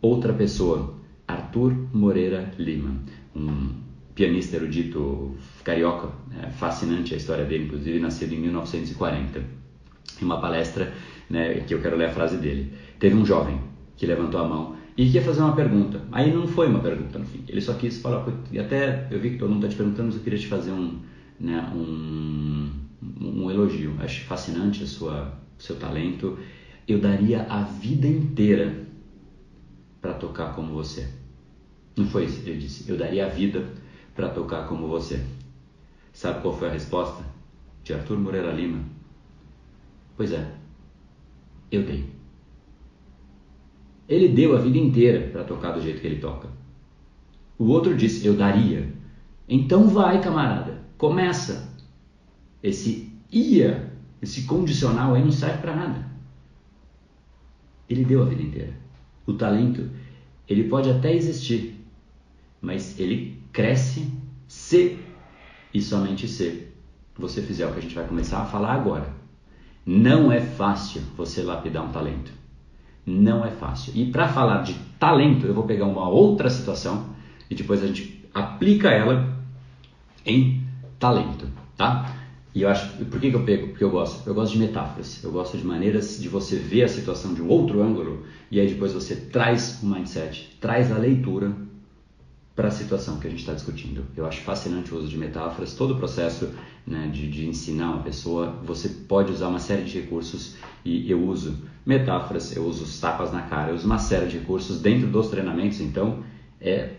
[0.00, 0.94] Outra pessoa,
[1.26, 2.94] Arthur Moreira Lima,
[3.34, 3.70] um
[4.14, 6.08] pianista erudito carioca,
[6.42, 9.58] é fascinante a história dele, inclusive nascido em 1940
[10.20, 10.92] em uma palestra,
[11.28, 12.72] né, que eu quero ler a frase dele.
[12.98, 13.60] Teve um jovem
[13.96, 16.02] que levantou a mão e queria fazer uma pergunta.
[16.10, 17.44] Aí não foi uma pergunta no fim.
[17.48, 20.16] Ele só quis falar, e até eu vi que todo mundo está te perguntando, mas
[20.16, 20.98] eu queria te fazer um,
[21.38, 22.70] né, um,
[23.02, 23.94] um elogio.
[24.00, 26.38] Acho fascinante a sua seu talento.
[26.86, 28.86] Eu daria a vida inteira
[30.00, 31.08] para tocar como você.
[31.96, 32.88] Não foi isso, ele disse.
[32.88, 33.66] Eu daria a vida
[34.14, 35.22] para tocar como você.
[36.12, 37.24] Sabe qual foi a resposta
[37.84, 38.82] de Arthur Moreira Lima?
[40.16, 40.50] Pois é,
[41.70, 42.04] eu dei.
[44.08, 46.48] Ele deu a vida inteira para tocar do jeito que ele toca.
[47.58, 48.92] O outro disse: Eu daria.
[49.48, 51.67] Então vai, camarada, começa.
[52.62, 56.06] Esse ia, esse condicional aí não serve para nada.
[57.88, 58.72] Ele deu a vida inteira.
[59.26, 59.88] O talento,
[60.48, 61.78] ele pode até existir,
[62.60, 64.10] mas ele cresce
[64.46, 64.98] se
[65.72, 66.68] e somente se
[67.16, 69.12] você fizer o que a gente vai começar a falar agora.
[69.84, 72.32] Não é fácil você lapidar um talento.
[73.06, 73.92] Não é fácil.
[73.96, 77.10] E para falar de talento, eu vou pegar uma outra situação
[77.48, 79.34] e depois a gente aplica ela
[80.26, 80.62] em
[80.98, 82.17] talento, tá?
[82.54, 83.68] E eu acho, por que, que eu pego?
[83.68, 84.28] Porque eu gosto.
[84.28, 85.22] Eu gosto de metáforas.
[85.22, 88.66] Eu gosto de maneiras de você ver a situação de um outro ângulo e aí
[88.66, 91.52] depois você traz o mindset, traz a leitura
[92.56, 94.04] para a situação que a gente está discutindo.
[94.16, 96.48] Eu acho fascinante o uso de metáforas, todo o processo
[96.84, 101.22] né, de, de, ensinar uma pessoa, você pode usar uma série de recursos e eu
[101.22, 101.56] uso
[101.86, 105.28] metáforas, eu uso os tapas na cara, eu uso uma série de recursos dentro dos
[105.28, 106.24] treinamentos, então
[106.60, 106.90] é, é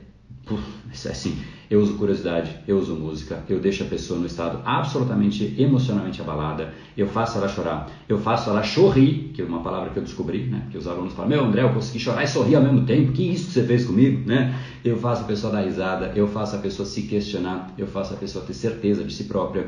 [1.09, 1.37] assim,
[1.69, 6.73] eu uso curiosidade, eu uso música, eu deixo a pessoa no estado absolutamente emocionalmente abalada,
[6.97, 10.45] eu faço ela chorar, eu faço ela sorrir, que é uma palavra que eu descobri,
[10.45, 10.63] né?
[10.71, 13.21] Que os alunos falam, meu André, eu consegui chorar e sorrir ao mesmo tempo, que
[13.21, 14.55] isso que você fez comigo, né?
[14.83, 18.17] Eu faço a pessoa dar risada, eu faço a pessoa se questionar, eu faço a
[18.17, 19.67] pessoa ter certeza de si própria.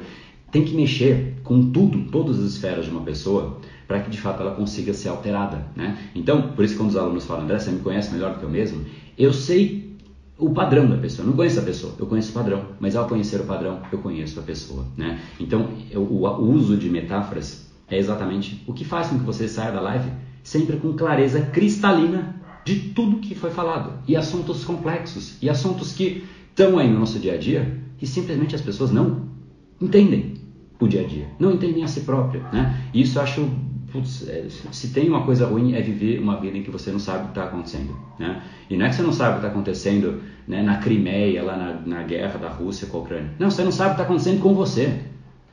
[0.51, 4.41] Tem que mexer com tudo, todas as esferas de uma pessoa, para que de fato
[4.41, 5.97] ela consiga ser alterada, né?
[6.15, 8.49] Então, por isso quando os alunos falam, André, você me conhece melhor do que eu
[8.49, 8.85] mesmo,
[9.17, 9.90] eu sei
[10.41, 11.23] o padrão da pessoa.
[11.23, 12.65] Eu não conheço a pessoa, eu conheço o padrão.
[12.79, 14.85] Mas ao conhecer o padrão, eu conheço a pessoa.
[14.97, 15.19] Né?
[15.39, 19.47] Então, eu, o, o, uso de metáforas é exatamente o que faz com que você
[19.47, 20.09] saia da live
[20.43, 23.93] sempre com clareza cristalina de tudo que foi falado.
[24.07, 28.55] E assuntos complexos, e assuntos que estão aí no nosso dia a dia e simplesmente
[28.55, 29.29] as pessoas não
[29.79, 30.33] entendem
[30.79, 32.41] o dia a dia, não entendem a si própria.
[32.51, 32.81] Né?
[32.91, 33.47] E isso eu acho
[33.91, 36.99] putz, é, se tem uma coisa ruim é viver uma vida em que você não
[36.99, 38.41] sabe o que está acontecendo, né?
[38.69, 41.57] E não é que você não sabe o que está acontecendo né, na Crimeia, lá
[41.57, 43.31] na, na, guerra da Rússia com a Ucrânia.
[43.37, 45.01] Não, você não sabe o que está acontecendo com você.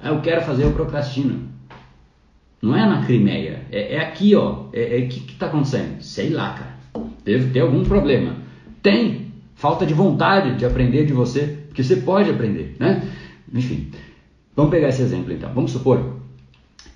[0.02, 1.48] É, eu quero fazer, eu procrastino.
[2.62, 3.64] Não é na Crimeia.
[3.70, 4.66] É, é aqui, ó.
[4.72, 6.00] É o é, que está acontecendo?
[6.00, 7.06] Sei lá, cara.
[7.24, 8.36] Deve ter algum problema.
[8.82, 9.28] Tem.
[9.54, 11.58] Falta de vontade de aprender de você.
[11.66, 13.02] Porque você pode aprender, né?
[13.52, 13.90] Enfim.
[14.54, 15.52] Vamos pegar esse exemplo então.
[15.52, 16.18] Vamos supor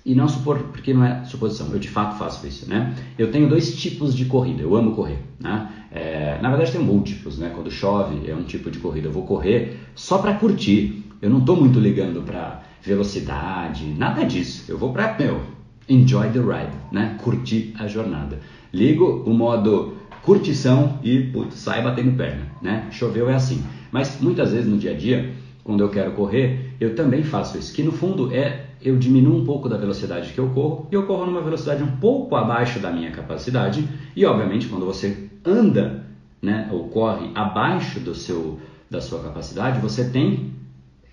[0.05, 2.93] e não supor, porque não é suposição, eu de fato faço isso, né?
[3.17, 5.69] Eu tenho dois tipos de corrida, eu amo correr, né?
[5.91, 7.51] É, na verdade tem múltiplos, né?
[7.55, 11.39] Quando chove é um tipo de corrida, eu vou correr só para curtir, eu não
[11.39, 15.41] estou muito ligando para velocidade, nada disso, eu vou para, meu,
[15.87, 17.17] enjoy the ride, né?
[17.23, 18.39] Curtir a jornada.
[18.73, 22.87] Ligo o modo curtição e, putz, sai batendo perna, né?
[22.91, 23.63] Choveu é assim.
[23.91, 25.31] Mas muitas vezes no dia a dia,
[25.63, 29.45] quando eu quero correr, eu também faço isso, que no fundo é eu diminuo um
[29.45, 32.91] pouco da velocidade que eu corro e eu corro numa velocidade um pouco abaixo da
[32.91, 33.87] minha capacidade.
[34.13, 36.05] E obviamente, quando você anda,
[36.41, 40.53] né, ou corre abaixo do seu da sua capacidade, você tem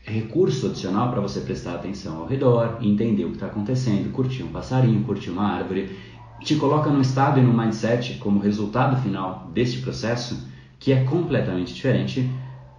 [0.02, 4.48] recurso adicional para você prestar atenção ao redor, entender o que está acontecendo, curtir um
[4.48, 5.96] passarinho, curtir uma árvore,
[6.40, 10.46] te coloca num estado e num mindset como resultado final deste processo
[10.78, 12.28] que é completamente diferente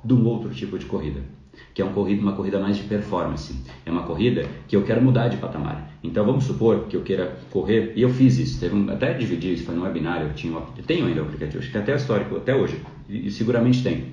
[0.03, 1.40] de um outro tipo de corrida
[1.73, 3.55] que é um corrida, uma corrida mais de performance.
[3.85, 5.89] É uma corrida que eu quero mudar de patamar.
[6.03, 9.53] Então vamos supor que eu queira correr, e eu fiz isso, teve um, até dividi
[9.53, 12.35] isso, foi no webinar, eu tinha eu tenho ainda o aplicativo, acho que até histórico,
[12.35, 14.03] até hoje, e, seguramente tem.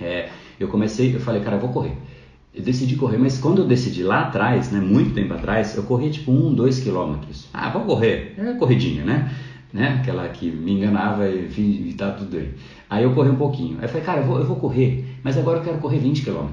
[0.00, 1.96] É, eu comecei, eu falei, cara, eu vou correr.
[2.52, 6.10] Eu decidi correr, mas quando eu decidi lá atrás, né, muito tempo atrás, eu corria
[6.10, 7.48] tipo um, dois quilômetros.
[7.52, 9.28] Ah, vou correr, é corridinha, né?
[9.74, 9.98] Né?
[10.00, 12.54] Aquela que me enganava e, e tá tudo aí.
[12.88, 13.76] Aí eu corri um pouquinho.
[13.78, 16.24] Aí eu falei, cara, eu vou, eu vou correr, mas agora eu quero correr 20
[16.24, 16.46] km.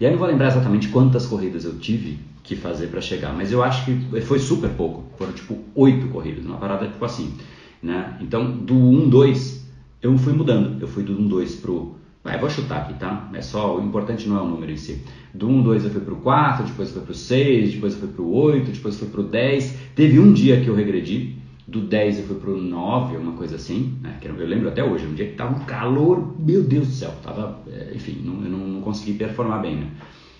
[0.00, 3.52] E aí não vou lembrar exatamente quantas corridas eu tive que fazer para chegar, mas
[3.52, 5.04] eu acho que foi super pouco.
[5.16, 7.34] Foram tipo oito corridas, uma parada tipo assim,
[7.80, 8.18] né?
[8.20, 9.66] Então do 1, 2
[10.02, 10.82] eu fui mudando.
[10.82, 13.30] Eu fui do 1, 2 pro Vai, vou chutar aqui, tá?
[13.32, 15.02] É só, o importante não é o número em si.
[15.32, 18.08] Do 1, 2 eu fui pro 4, depois eu fui pro 6, depois eu fui
[18.08, 19.78] pro 8, depois eu fui pro 10.
[19.94, 21.36] Teve um dia que eu regredi,
[21.70, 24.18] do 10 eu fui pro 9, uma coisa assim, né?
[24.24, 27.60] eu lembro até hoje, um dia que tava um calor, meu Deus do céu, tava,
[27.70, 29.86] é, enfim, não, eu não, não consegui performar bem, né?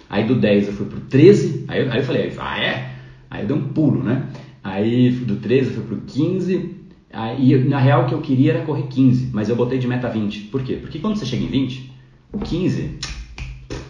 [0.08, 2.90] Aí do 10 eu fui pro 13, aí, aí eu falei, ah é?
[3.30, 4.28] Aí eu dei um pulo, né?
[4.62, 6.74] Aí do 13 eu fui pro 15,
[7.12, 10.08] aí na real o que eu queria era correr 15, mas eu botei de meta
[10.08, 10.48] 20.
[10.48, 10.76] Por quê?
[10.76, 11.92] Porque quando você chega em 20,
[12.44, 12.98] 15,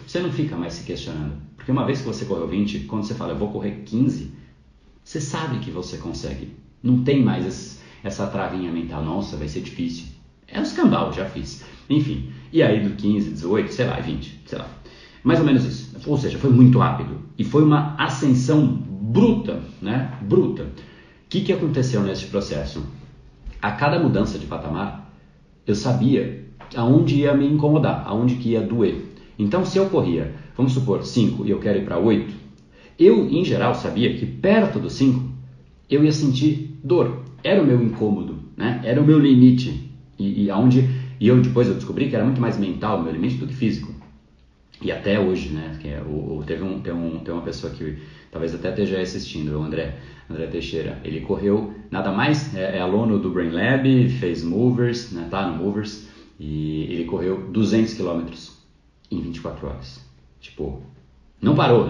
[0.05, 1.33] você não fica mais se questionando.
[1.55, 4.31] Porque uma vez que você correu 20, quando você fala eu vou correr 15,
[5.03, 6.61] você sabe que você consegue.
[6.83, 10.05] Não tem mais esse, essa travinha mental, nossa, vai ser difícil.
[10.47, 11.63] É um escambau, já fiz.
[11.89, 14.67] Enfim, e aí do 15, 18, sei lá, 20, sei lá.
[15.23, 15.95] Mais ou menos isso.
[16.05, 17.19] Ou seja, foi muito rápido.
[17.37, 20.13] E foi uma ascensão bruta, né?
[20.21, 20.63] Bruta.
[20.63, 20.67] O
[21.29, 22.83] que, que aconteceu nesse processo?
[23.61, 25.13] A cada mudança de patamar,
[25.65, 29.05] eu sabia aonde ia me incomodar, aonde que ia doer.
[29.37, 32.33] Então, se eu corria, vamos supor, 5 e eu quero ir para 8,
[32.99, 35.31] eu, em geral, sabia que perto do 5
[35.89, 37.23] eu ia sentir dor.
[37.43, 38.81] Era o meu incômodo, né?
[38.83, 39.89] Era o meu limite.
[40.17, 40.87] E, e aonde
[41.21, 43.53] e eu depois eu descobri que era muito mais mental o meu limite do que
[43.53, 43.93] físico.
[44.81, 45.77] E até hoje, né?
[45.79, 47.99] Que é, o, o, teve um, tem, um, tem uma pessoa que
[48.31, 50.99] talvez até esteja assistindo, o André, André Teixeira.
[51.03, 55.27] Ele correu nada mais, é, é aluno do Brain Lab, fez Movers, né?
[55.29, 56.07] Tá no Movers.
[56.39, 58.57] E ele correu 200 quilômetros
[59.11, 60.03] em 24 horas.
[60.39, 60.81] Tipo,
[61.39, 61.87] não parou.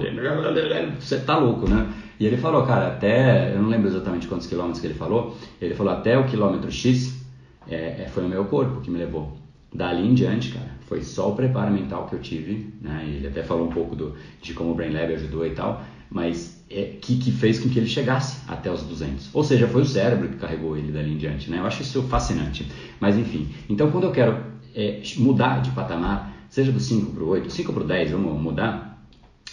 [1.00, 1.88] Você tá louco, né?
[2.22, 5.74] E ele falou, cara, até, eu não lembro exatamente quantos quilômetros que ele falou, ele
[5.74, 7.20] falou até o quilômetro X
[7.68, 9.36] é, é, foi o meu corpo que me levou.
[9.74, 13.06] Dali em diante, cara, foi só o preparo mental que eu tive, né?
[13.08, 16.64] Ele até falou um pouco do, de como o Brain Lab ajudou e tal, mas
[16.70, 19.34] é, que, que fez com que ele chegasse até os 200.
[19.34, 21.58] Ou seja, foi o cérebro que carregou ele dali em diante, né?
[21.58, 22.72] Eu acho isso fascinante.
[23.00, 24.38] Mas enfim, então quando eu quero
[24.76, 28.40] é, mudar de patamar, seja do 5 para o 8, 5 para o 10, vamos
[28.40, 29.04] mudar,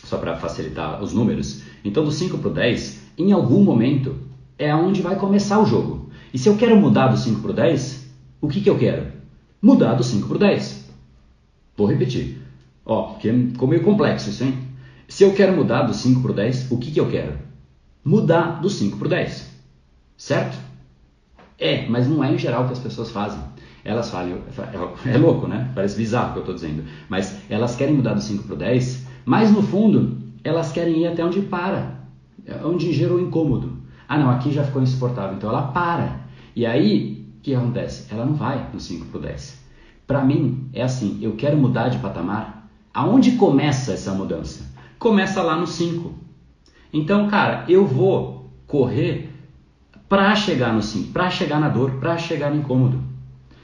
[0.05, 4.17] só para facilitar os números, então, do 5 para o 10, em algum momento,
[4.59, 6.11] é onde vai começar o jogo.
[6.33, 8.11] E se eu quero mudar do 5 para o 10,
[8.41, 9.07] o que, que eu quero?
[9.61, 10.89] Mudar do 5 para o 10.
[11.77, 12.39] Vou repetir.
[12.85, 14.55] Ó, porque ficou meio complexo isso, hein?
[15.07, 17.39] Se eu quero mudar do 5 para o 10, o que, que eu quero?
[18.05, 19.51] Mudar do 5 para o 10.
[20.17, 20.59] Certo?
[21.59, 23.41] É, mas não é em geral o que as pessoas fazem.
[23.85, 24.39] Elas falam,
[25.07, 25.71] é, louco, né?
[25.75, 26.85] Parece bizarro o que eu estou dizendo.
[27.09, 31.07] Mas elas querem mudar do 5 para o 10, mas no fundo elas querem ir
[31.07, 31.99] até onde para,
[32.65, 33.79] onde gerou incômodo.
[34.09, 36.21] Ah, não, aqui já ficou insuportável, então ela para.
[36.57, 38.13] E aí, o que acontece?
[38.13, 39.65] Ela não vai no 5 para o 10.
[40.07, 42.69] Para mim, é assim: eu quero mudar de patamar.
[42.95, 44.65] Aonde começa essa mudança?
[44.99, 46.13] Começa lá no 5.
[46.93, 49.31] Então, cara, eu vou correr
[50.09, 53.03] para chegar no 5, para chegar na dor, para chegar no incômodo.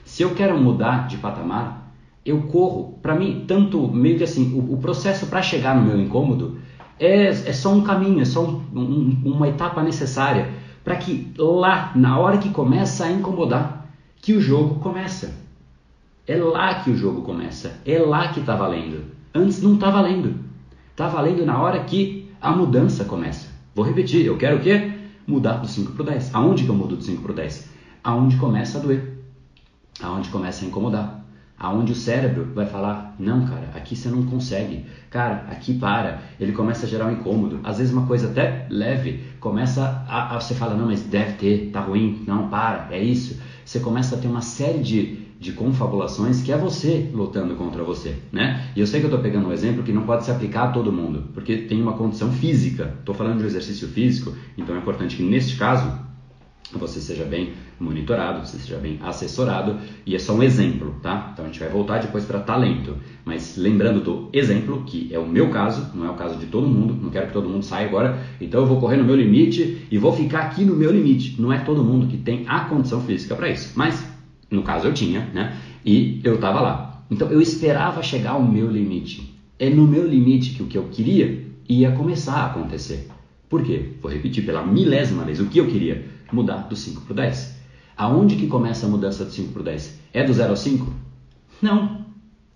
[0.05, 1.91] Se eu quero mudar de patamar,
[2.25, 2.99] eu corro.
[3.01, 6.59] Para mim, tanto meio que assim, o, o processo para chegar no meu incômodo
[6.99, 10.51] É, é só um caminho, é só um, um, uma etapa necessária
[10.83, 13.89] para que lá, na hora que começa a incomodar,
[14.21, 15.35] que o jogo começa.
[16.27, 17.81] É lá que o jogo começa.
[17.85, 19.05] É lá que está valendo.
[19.35, 20.39] Antes não está valendo.
[20.91, 23.49] Está valendo na hora que a mudança começa.
[23.75, 24.93] Vou repetir, eu quero o quê?
[25.27, 26.35] Mudar do 5 para o 10.
[26.35, 27.69] Aonde que eu mudo do 5 para o 10?
[28.03, 29.19] Aonde começa a doer.
[30.01, 31.24] Aonde começa a incomodar
[31.59, 36.53] aonde o cérebro vai falar, não, cara, aqui você não consegue, cara, aqui para, ele
[36.53, 40.55] começa a gerar um incômodo, às vezes uma coisa até leve, começa a, a, você
[40.55, 44.27] fala, não, mas deve ter, tá ruim, não, para, é isso, você começa a ter
[44.27, 48.69] uma série de, de confabulações que é você lutando contra você, né?
[48.75, 50.73] E eu sei que eu estou pegando um exemplo que não pode se aplicar a
[50.73, 54.79] todo mundo, porque tem uma condição física, estou falando de um exercício físico, então é
[54.79, 56.14] importante que neste caso
[56.73, 61.31] você seja bem monitorado, você seja bem assessorado e é só um exemplo, tá?
[61.33, 65.27] Então a gente vai voltar depois para talento, mas lembrando do exemplo, que é o
[65.27, 67.87] meu caso, não é o caso de todo mundo, não quero que todo mundo saia
[67.87, 71.41] agora, então eu vou correr no meu limite e vou ficar aqui no meu limite.
[71.41, 74.05] Não é todo mundo que tem a condição física para isso, mas
[74.51, 75.57] no caso eu tinha, né?
[75.85, 77.05] E eu estava lá.
[77.11, 79.35] Então eu esperava chegar ao meu limite.
[79.59, 83.09] É no meu limite que o que eu queria ia começar a acontecer.
[83.49, 83.91] Por quê?
[84.01, 87.55] Vou repetir pela milésima vez o que eu queria mudar do 5 para o 10.
[87.97, 90.01] Aonde que começa a mudança do 5 para o 10?
[90.13, 90.93] É do 0 ao 5?
[91.63, 92.05] Não.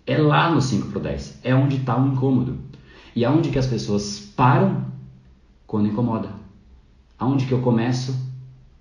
[0.05, 1.39] É lá no 5 para o 10.
[1.43, 2.57] É onde está o incômodo.
[3.15, 4.85] E aonde que as pessoas param?
[5.65, 6.29] Quando incomoda.
[7.17, 8.15] Aonde que eu começo?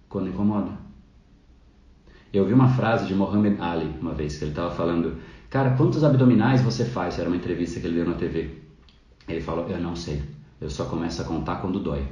[0.08, 0.72] Quando incomoda.
[2.32, 5.16] Eu vi uma frase de Muhammad Ali uma vez que ele estava falando,
[5.48, 7.18] cara, quantos abdominais você faz?
[7.18, 8.58] Era uma entrevista que ele deu na TV.
[9.26, 10.22] Ele falou, eu não sei.
[10.60, 12.06] Eu só começo a contar quando dói.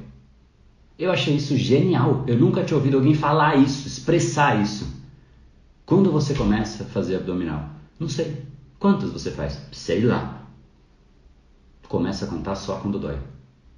[0.97, 2.23] Eu achei isso genial.
[2.27, 4.87] Eu nunca tinha ouvido alguém falar isso, expressar isso.
[5.85, 7.69] Quando você começa a fazer abdominal?
[7.99, 8.43] Não sei.
[8.79, 9.61] Quantos você faz?
[9.71, 10.43] Sei lá.
[11.87, 13.17] Começa a contar só quando dói.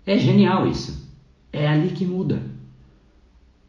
[0.05, 1.09] É genial isso.
[1.51, 2.41] É ali que muda.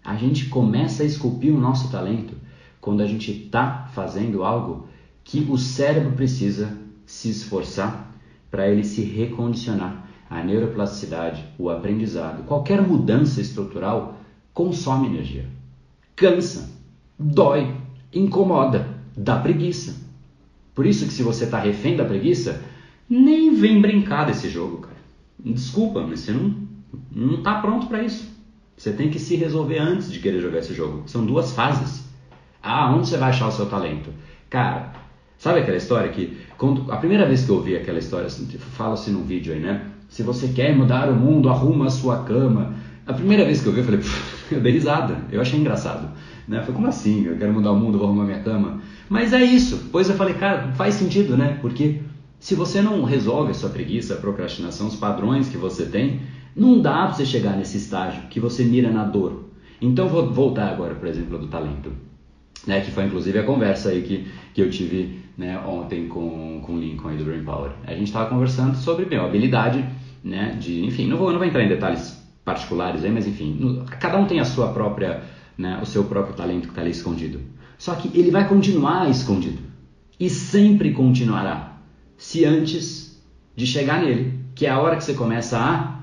[0.05, 2.35] A gente começa a esculpir o nosso talento
[2.81, 4.89] quando a gente está fazendo algo
[5.23, 8.11] que o cérebro precisa se esforçar
[8.51, 14.17] para ele se recondicionar a neuroplasticidade, o aprendizado, qualquer mudança estrutural
[14.55, 15.45] consome energia.
[16.15, 16.71] Cansa,
[17.19, 17.75] dói,
[18.15, 19.97] incomoda, dá preguiça.
[20.73, 22.63] Por isso que se você está refém da preguiça,
[23.09, 24.97] nem vem brincar desse jogo, cara.
[25.39, 26.71] Desculpa, mas você não
[27.11, 28.29] não está pronto para isso.
[28.77, 31.03] Você tem que se resolver antes de querer jogar esse jogo.
[31.07, 32.05] São duas fases.
[32.63, 34.11] Ah, onde você vai achar o seu talento?
[34.49, 34.93] Cara,
[35.39, 39.25] sabe aquela história que quando, a primeira vez que eu ouvi aquela história, fala-se num
[39.25, 39.90] vídeo aí, né?
[40.11, 42.75] Se você quer mudar o mundo, arruma a sua cama.
[43.07, 44.01] A primeira vez que eu vi, eu falei,
[44.51, 45.17] eu dei risada.
[45.31, 46.11] Eu achei engraçado.
[46.49, 46.61] Né?
[46.63, 47.25] Foi como assim?
[47.27, 48.81] Eu quero mudar o mundo, vou arrumar minha cama.
[49.09, 49.89] Mas é isso.
[49.93, 51.59] Pois eu falei, cara, faz sentido, né?
[51.61, 52.01] Porque
[52.41, 56.19] se você não resolve a sua preguiça, a procrastinação, os padrões que você tem,
[56.57, 59.45] não dá para você chegar nesse estágio que você mira na dor.
[59.81, 61.93] Então vou voltar agora, por exemplo, do talento.
[62.67, 66.75] Né, que foi inclusive a conversa aí que, que eu tive né, ontem com, com
[66.75, 67.73] o Lincoln aí do Brain Power.
[67.87, 69.85] A gente estava conversando sobre meu, habilidade
[70.23, 70.57] né?
[70.61, 74.19] De, enfim, não vou, não vou entrar em detalhes particulares aí, mas enfim, no, cada
[74.19, 75.23] um tem a sua própria,
[75.57, 77.41] né, o seu próprio talento que está ali escondido.
[77.79, 79.59] Só que ele vai continuar escondido
[80.19, 81.79] e sempre continuará,
[82.17, 83.23] se antes
[83.57, 86.01] de chegar nele, que é a hora que você começa a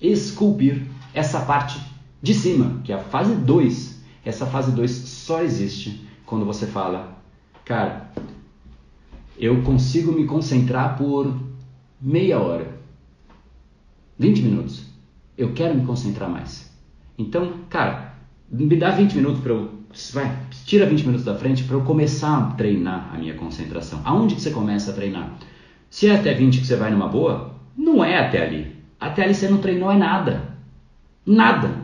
[0.00, 1.78] esculpir essa parte
[2.22, 4.02] de cima, que é a fase 2.
[4.24, 7.18] Essa fase 2 só existe quando você fala,
[7.64, 8.10] cara,
[9.38, 11.34] eu consigo me concentrar por
[12.00, 12.82] meia hora
[14.18, 14.86] 20 minutos.
[15.36, 16.70] Eu quero me concentrar mais.
[17.18, 18.14] Então, cara,
[18.50, 19.82] me dá 20 minutos para eu.
[20.12, 24.00] Vai, tira 20 minutos da frente para eu começar a treinar a minha concentração.
[24.04, 25.36] Aonde que você começa a treinar?
[25.90, 28.76] Se é até 20 que você vai numa boa, não é até ali.
[28.98, 30.56] Até ali você não treinou é nada.
[31.26, 31.82] Nada.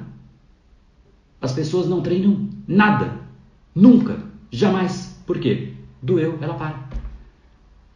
[1.40, 3.12] As pessoas não treinam nada.
[3.74, 4.16] Nunca.
[4.50, 5.20] Jamais.
[5.26, 5.72] Por quê?
[6.00, 6.77] Doeu, ela para.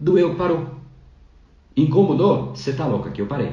[0.02, 0.66] Doeu, parou.
[1.76, 2.56] Incomodou?
[2.56, 3.52] Você tá louco aqui, eu parei.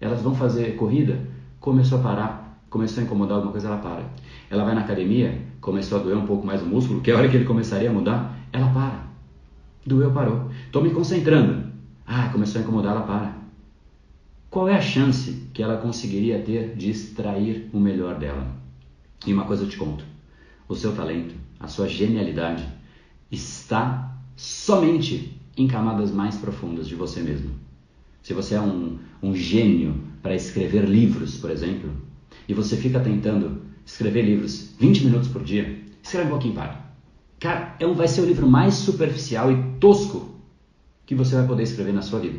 [0.00, 1.18] Elas vão fazer corrida,
[1.58, 4.08] começou a parar, começou a incomodar alguma coisa, ela para.
[4.48, 7.16] Ela vai na academia, começou a doer um pouco mais o músculo, que é a
[7.16, 9.06] hora que ele começaria a mudar, ela para.
[9.84, 10.52] Doeu, parou.
[10.66, 11.72] Estou me concentrando.
[12.06, 13.34] Ah, começou a incomodar, ela para.
[14.48, 18.46] Qual é a chance que ela conseguiria ter de extrair o melhor dela?
[19.26, 20.04] E uma coisa eu te conto:
[20.68, 22.64] o seu talento, a sua genialidade
[23.32, 27.50] está somente em camadas mais profundas de você mesmo.
[28.22, 31.90] Se você é um, um gênio para escrever livros, por exemplo,
[32.48, 36.86] e você fica tentando escrever livros 20 minutos por dia, escreve um pouquinho, para.
[37.38, 40.34] Cara, é um, vai ser o livro mais superficial e tosco
[41.06, 42.38] que você vai poder escrever na sua vida.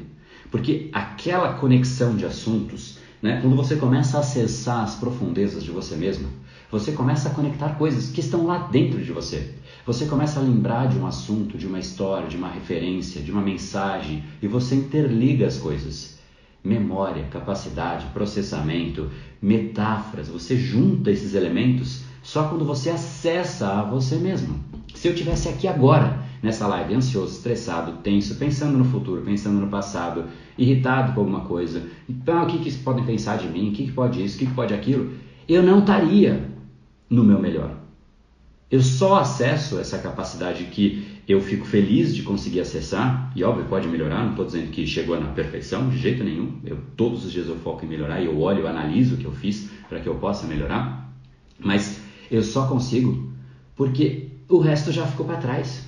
[0.51, 5.95] Porque aquela conexão de assuntos, né, quando você começa a acessar as profundezas de você
[5.95, 6.27] mesmo,
[6.69, 9.53] você começa a conectar coisas que estão lá dentro de você.
[9.87, 13.41] Você começa a lembrar de um assunto, de uma história, de uma referência, de uma
[13.41, 16.19] mensagem e você interliga as coisas.
[16.61, 19.09] Memória, capacidade, processamento,
[19.41, 24.59] metáforas, você junta esses elementos só quando você acessa a você mesmo.
[24.93, 29.69] Se eu tivesse aqui agora, nessa live, ansioso, estressado, tenso, pensando no futuro, pensando no
[29.69, 30.25] passado,
[30.57, 33.93] irritado com alguma coisa, então o que, que podem pensar de mim, o que, que
[33.93, 35.13] pode isso, o que, que pode aquilo,
[35.47, 36.51] eu não estaria
[37.09, 37.86] no meu melhor.
[38.69, 43.87] Eu só acesso essa capacidade que eu fico feliz de conseguir acessar, e óbvio, pode
[43.87, 46.59] melhorar, não estou dizendo que chegou na perfeição, de jeito nenhum.
[46.65, 49.23] Eu, todos os dias eu foco em melhorar, e eu olho, eu analiso o que
[49.23, 51.13] eu fiz para que eu possa melhorar,
[51.57, 53.31] mas eu só consigo
[53.73, 55.87] porque o resto já ficou para trás.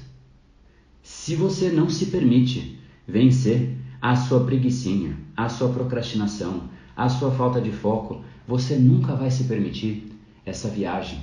[1.03, 7.59] Se você não se permite vencer a sua preguiçinha, a sua procrastinação, a sua falta
[7.59, 10.07] de foco, você nunca vai se permitir
[10.45, 11.19] essa viagem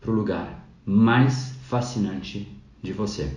[0.00, 0.59] para o lugar
[0.90, 2.48] mais fascinante
[2.82, 3.30] de você.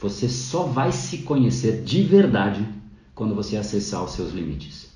[0.00, 2.66] Você só vai se conhecer de verdade
[3.14, 4.88] quando você acessar os seus limites.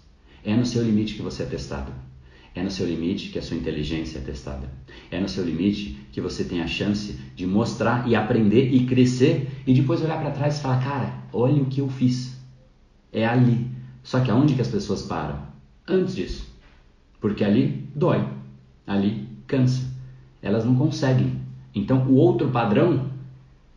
[0.43, 1.93] É no seu limite que você é testado.
[2.55, 4.73] É no seu limite que a sua inteligência é testada.
[5.11, 9.51] É no seu limite que você tem a chance de mostrar e aprender e crescer
[9.67, 12.35] e depois olhar para trás e falar: cara, olha o que eu fiz.
[13.13, 13.71] É ali.
[14.03, 15.43] Só que aonde que as pessoas param?
[15.87, 16.47] Antes disso.
[17.21, 18.27] Porque ali dói.
[18.87, 19.91] Ali cansa.
[20.41, 21.42] Elas não conseguem.
[21.75, 23.07] Então o outro padrão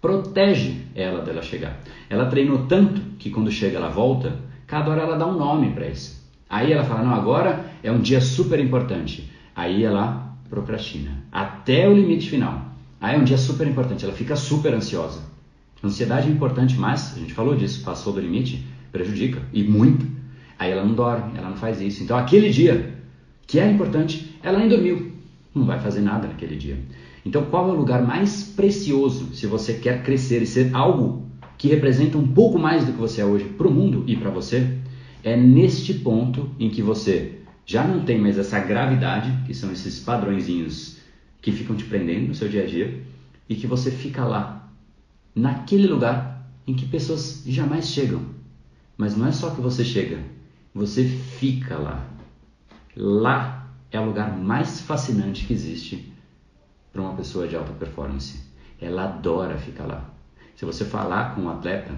[0.01, 1.79] protege ela dela chegar.
[2.09, 4.37] Ela treinou tanto que quando chega ela volta,
[4.67, 6.23] cada hora ela dá um nome para isso.
[6.49, 9.29] Aí ela fala: Não, agora é um dia super importante.
[9.55, 12.61] Aí ela procrastina até o limite final.
[12.99, 15.21] Aí é um dia super importante, ela fica super ansiosa.
[15.83, 20.05] Ansiedade é importante, mas a gente falou disso, passou do limite, prejudica e muito.
[20.57, 22.03] Aí ela não dorme, ela não faz isso.
[22.03, 22.95] Então aquele dia
[23.45, 25.11] que é importante, ela nem dormiu.
[25.53, 26.77] Não vai fazer nada naquele dia.
[27.25, 31.25] Então qual é o lugar mais precioso se você quer crescer e ser algo
[31.57, 34.29] que representa um pouco mais do que você é hoje para o mundo e para
[34.29, 34.77] você?
[35.23, 39.99] É neste ponto em que você já não tem mais essa gravidade, que são esses
[39.99, 40.97] padrõezinhos
[41.41, 43.01] que ficam te prendendo no seu dia a dia,
[43.49, 44.71] e que você fica lá,
[45.33, 48.21] naquele lugar em que pessoas jamais chegam.
[48.95, 50.19] Mas não é só que você chega,
[50.73, 52.07] você fica lá.
[52.95, 56.14] Lá é o lugar mais fascinante que existe
[56.95, 58.39] para uma pessoa de alta performance.
[58.81, 60.09] Ela adora ficar lá.
[60.55, 61.93] Se você falar com um atleta,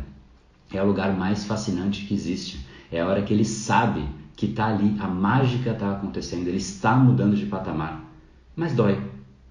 [0.74, 4.04] é o lugar mais fascinante que existe é a hora que ele sabe
[4.36, 8.04] que está ali, a mágica está acontecendo, ele está mudando de patamar.
[8.56, 9.00] Mas dói,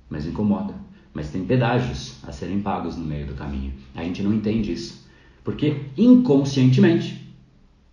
[0.09, 0.75] mas incomoda,
[1.13, 3.73] mas tem pedágios a serem pagos no meio do caminho.
[3.95, 5.07] A gente não entende isso,
[5.45, 7.35] porque inconscientemente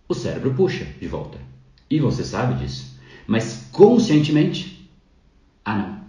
[0.08, 1.38] o cérebro puxa de volta.
[1.90, 2.98] E você sabe disso.
[3.26, 4.90] Mas conscientemente,
[5.64, 6.03] ah não,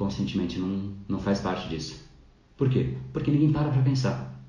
[0.00, 2.02] conscientemente não, não faz parte disso.
[2.56, 2.94] Por quê?
[3.12, 4.42] Porque ninguém para para pensar.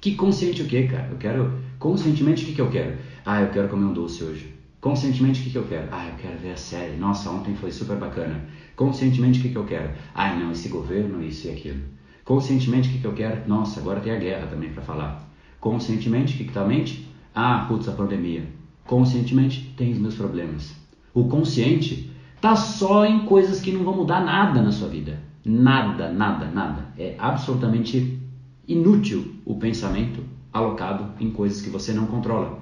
[0.00, 1.08] Que consciente o quê, cara?
[1.10, 1.60] Eu quero.
[1.78, 2.96] Conscientemente o que, que eu quero?
[3.26, 4.54] Ah, eu quero comer um doce hoje.
[4.80, 5.86] Conscientemente, o que, que eu quero?
[5.92, 6.96] Ah, eu quero ver a série.
[6.96, 8.42] Nossa, ontem foi super bacana.
[8.74, 9.90] Conscientemente, o que, que eu quero?
[10.14, 11.82] Ah, não, esse governo, isso e aquilo.
[12.24, 13.46] Conscientemente, o que, que eu quero?
[13.46, 15.30] Nossa, agora tem a guerra também para falar.
[15.60, 17.06] Conscientemente, o que, que tá a mente?
[17.34, 18.48] Ah, putz, a pandemia.
[18.86, 20.74] Conscientemente, tem os meus problemas.
[21.12, 22.10] O consciente
[22.40, 25.20] tá só em coisas que não vão mudar nada na sua vida.
[25.44, 26.88] Nada, nada, nada.
[26.98, 28.20] É absolutamente
[28.66, 30.22] inútil o pensamento
[30.52, 32.58] alocado em coisas que você não controla.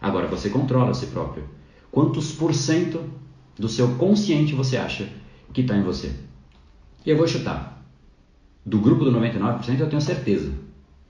[0.00, 1.44] Agora você controla a si próprio.
[1.90, 3.02] Quantos por cento
[3.58, 5.08] do seu consciente você acha
[5.52, 6.12] que está em você?
[7.04, 7.82] E eu vou chutar.
[8.64, 10.52] Do grupo do 99% eu tenho certeza.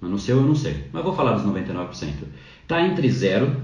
[0.00, 0.84] Mas no seu eu não sei.
[0.92, 1.90] Mas vou falar dos 99%.
[2.62, 3.60] Está entre 0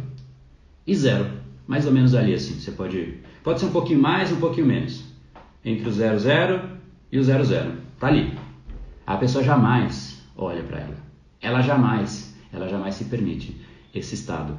[0.87, 1.27] e 0.
[1.67, 2.59] Mais ou menos ali assim.
[2.59, 3.21] Você pode.
[3.45, 5.05] Pode ser um pouquinho mais, um pouquinho menos.
[5.63, 6.79] Entre o 0, 0
[7.13, 7.75] e o 0, 0.
[7.95, 8.37] Está ali.
[9.07, 10.97] A pessoa jamais olha para ela.
[11.43, 13.61] Ela jamais, ela jamais se permite
[13.95, 14.57] esse estado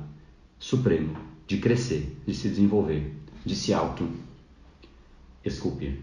[0.60, 1.18] supremo
[1.48, 3.12] de crescer, de se desenvolver,
[3.44, 4.08] de se auto
[5.44, 6.00] esculpir.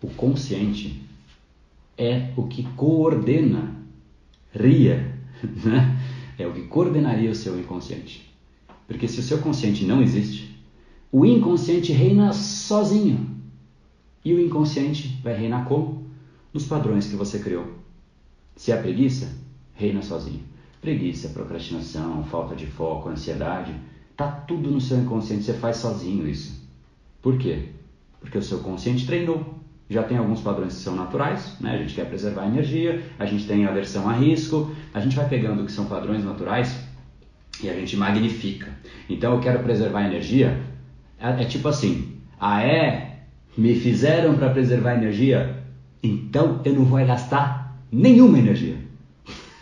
[0.00, 1.02] O consciente
[1.98, 3.74] é o que coordena,
[4.54, 6.00] ria, né?
[6.38, 8.32] é o que coordenaria o seu inconsciente.
[8.86, 10.49] Porque se o seu consciente não existe,
[11.12, 13.28] o inconsciente reina sozinho.
[14.24, 16.06] E o inconsciente vai reinar como?
[16.52, 17.66] Nos padrões que você criou.
[18.54, 19.34] Se é preguiça,
[19.74, 20.42] reina sozinho.
[20.80, 23.74] Preguiça, procrastinação, falta de foco, ansiedade,
[24.16, 26.68] tá tudo no seu inconsciente, você faz sozinho isso.
[27.20, 27.70] Por quê?
[28.20, 29.54] Porque o seu consciente treinou.
[29.88, 31.74] Já tem alguns padrões que são naturais, né?
[31.74, 35.28] A gente quer preservar a energia, a gente tem aversão a risco, a gente vai
[35.28, 36.78] pegando o que são padrões naturais
[37.60, 38.68] e a gente magnifica.
[39.08, 40.69] Então eu quero preservar a energia.
[41.20, 42.08] É, é tipo assim:
[42.38, 43.18] ah, é?
[43.56, 45.62] Me fizeram para preservar energia?
[46.02, 48.76] Então eu não vou gastar nenhuma energia.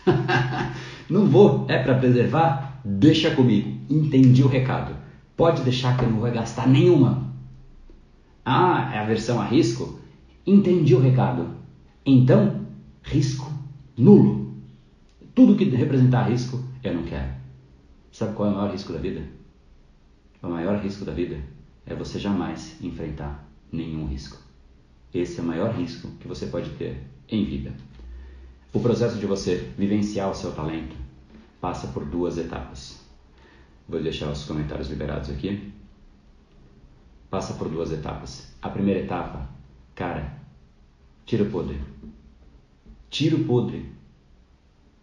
[1.11, 2.81] não vou, é para preservar?
[2.85, 3.77] Deixa comigo.
[3.91, 4.95] Entendi o recado.
[5.37, 7.29] Pode deixar que eu não vou gastar nenhuma.
[8.45, 9.99] Ah, é a versão a risco?
[10.47, 11.49] Entendi o recado.
[12.07, 12.67] Então,
[13.03, 13.59] risco
[13.99, 14.55] nulo.
[15.35, 17.29] Tudo que representar risco, eu não quero.
[18.13, 19.23] Sabe qual é o maior risco da vida?
[20.41, 21.41] O maior risco da vida
[21.85, 24.39] é você jamais enfrentar nenhum risco.
[25.13, 27.73] Esse é o maior risco que você pode ter em vida.
[28.73, 30.95] O processo de você vivenciar o seu talento
[31.61, 33.01] passa por duas etapas.
[33.89, 35.73] Vou deixar os comentários liberados aqui.
[37.31, 38.53] Passa por duas etapas.
[38.63, 39.49] A primeira etapa,
[39.95, 40.37] cara,
[41.27, 41.81] tira o podre.
[43.11, 43.91] Tira o podre.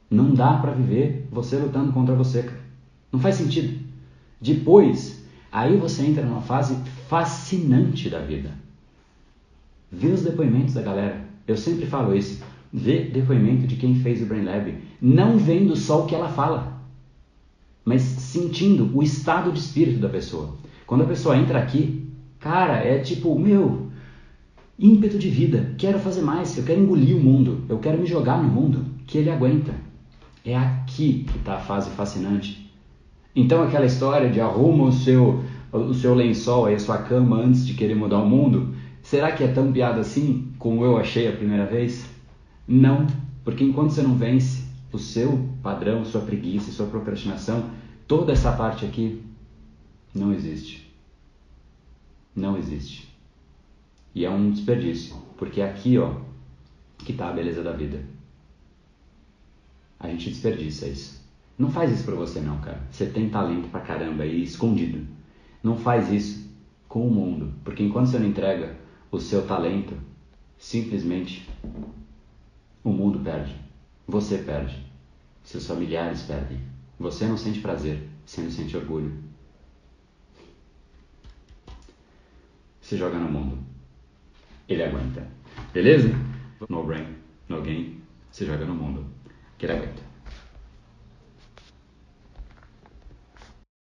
[0.09, 2.63] Não dá para viver você lutando contra você, cara.
[3.11, 3.83] Não faz sentido.
[4.39, 5.24] Depois,
[5.55, 6.77] aí você entra numa fase
[7.07, 8.51] fascinante da vida.
[9.89, 11.25] Vê os depoimentos da galera.
[11.47, 12.43] Eu sempre falo isso.
[12.73, 14.77] Vê depoimento de quem fez o Brain Lab.
[15.01, 16.81] Não vendo só o que ela fala,
[17.85, 20.57] mas sentindo o estado de espírito da pessoa.
[20.85, 22.05] Quando a pessoa entra aqui,
[22.37, 23.89] cara, é tipo, meu,
[24.77, 25.73] ímpeto de vida.
[25.77, 29.17] Quero fazer mais, eu quero engolir o mundo, eu quero me jogar no mundo que
[29.17, 29.73] ele aguenta.
[30.43, 32.64] É aqui que está a fase fascinante.
[33.35, 37.67] Então aquela história de arruma o seu, o seu lençol, aí, a sua cama antes
[37.67, 41.35] de querer mudar o mundo, será que é tão piada assim como eu achei a
[41.35, 42.09] primeira vez?
[42.65, 43.05] Não,
[43.43, 47.69] porque enquanto você não vence o seu padrão, sua preguiça, sua procrastinação,
[48.07, 49.21] toda essa parte aqui
[50.13, 50.89] não existe.
[52.33, 53.13] Não existe.
[54.13, 56.13] E é um desperdício, porque é aqui, ó,
[56.99, 58.01] que está a beleza da vida.
[59.99, 61.24] A gente desperdiça isso.
[61.57, 62.81] Não faz isso pra você não, cara.
[62.91, 65.07] Você tem talento pra caramba aí escondido.
[65.63, 66.53] Não faz isso
[66.87, 68.77] com o mundo, porque enquanto você não entrega
[69.11, 69.97] o seu talento,
[70.57, 71.49] simplesmente
[72.83, 73.55] o mundo perde.
[74.07, 74.85] Você perde.
[75.43, 76.59] Seus familiares perdem.
[76.99, 79.13] Você não sente prazer, você não sente orgulho.
[82.81, 83.57] Você joga no mundo.
[84.69, 85.27] Ele aguenta.
[85.73, 86.09] Beleza?
[86.69, 87.15] No brain,
[87.49, 87.99] no game.
[88.31, 89.05] Você joga no mundo.
[89.57, 90.04] Que ele aguenta.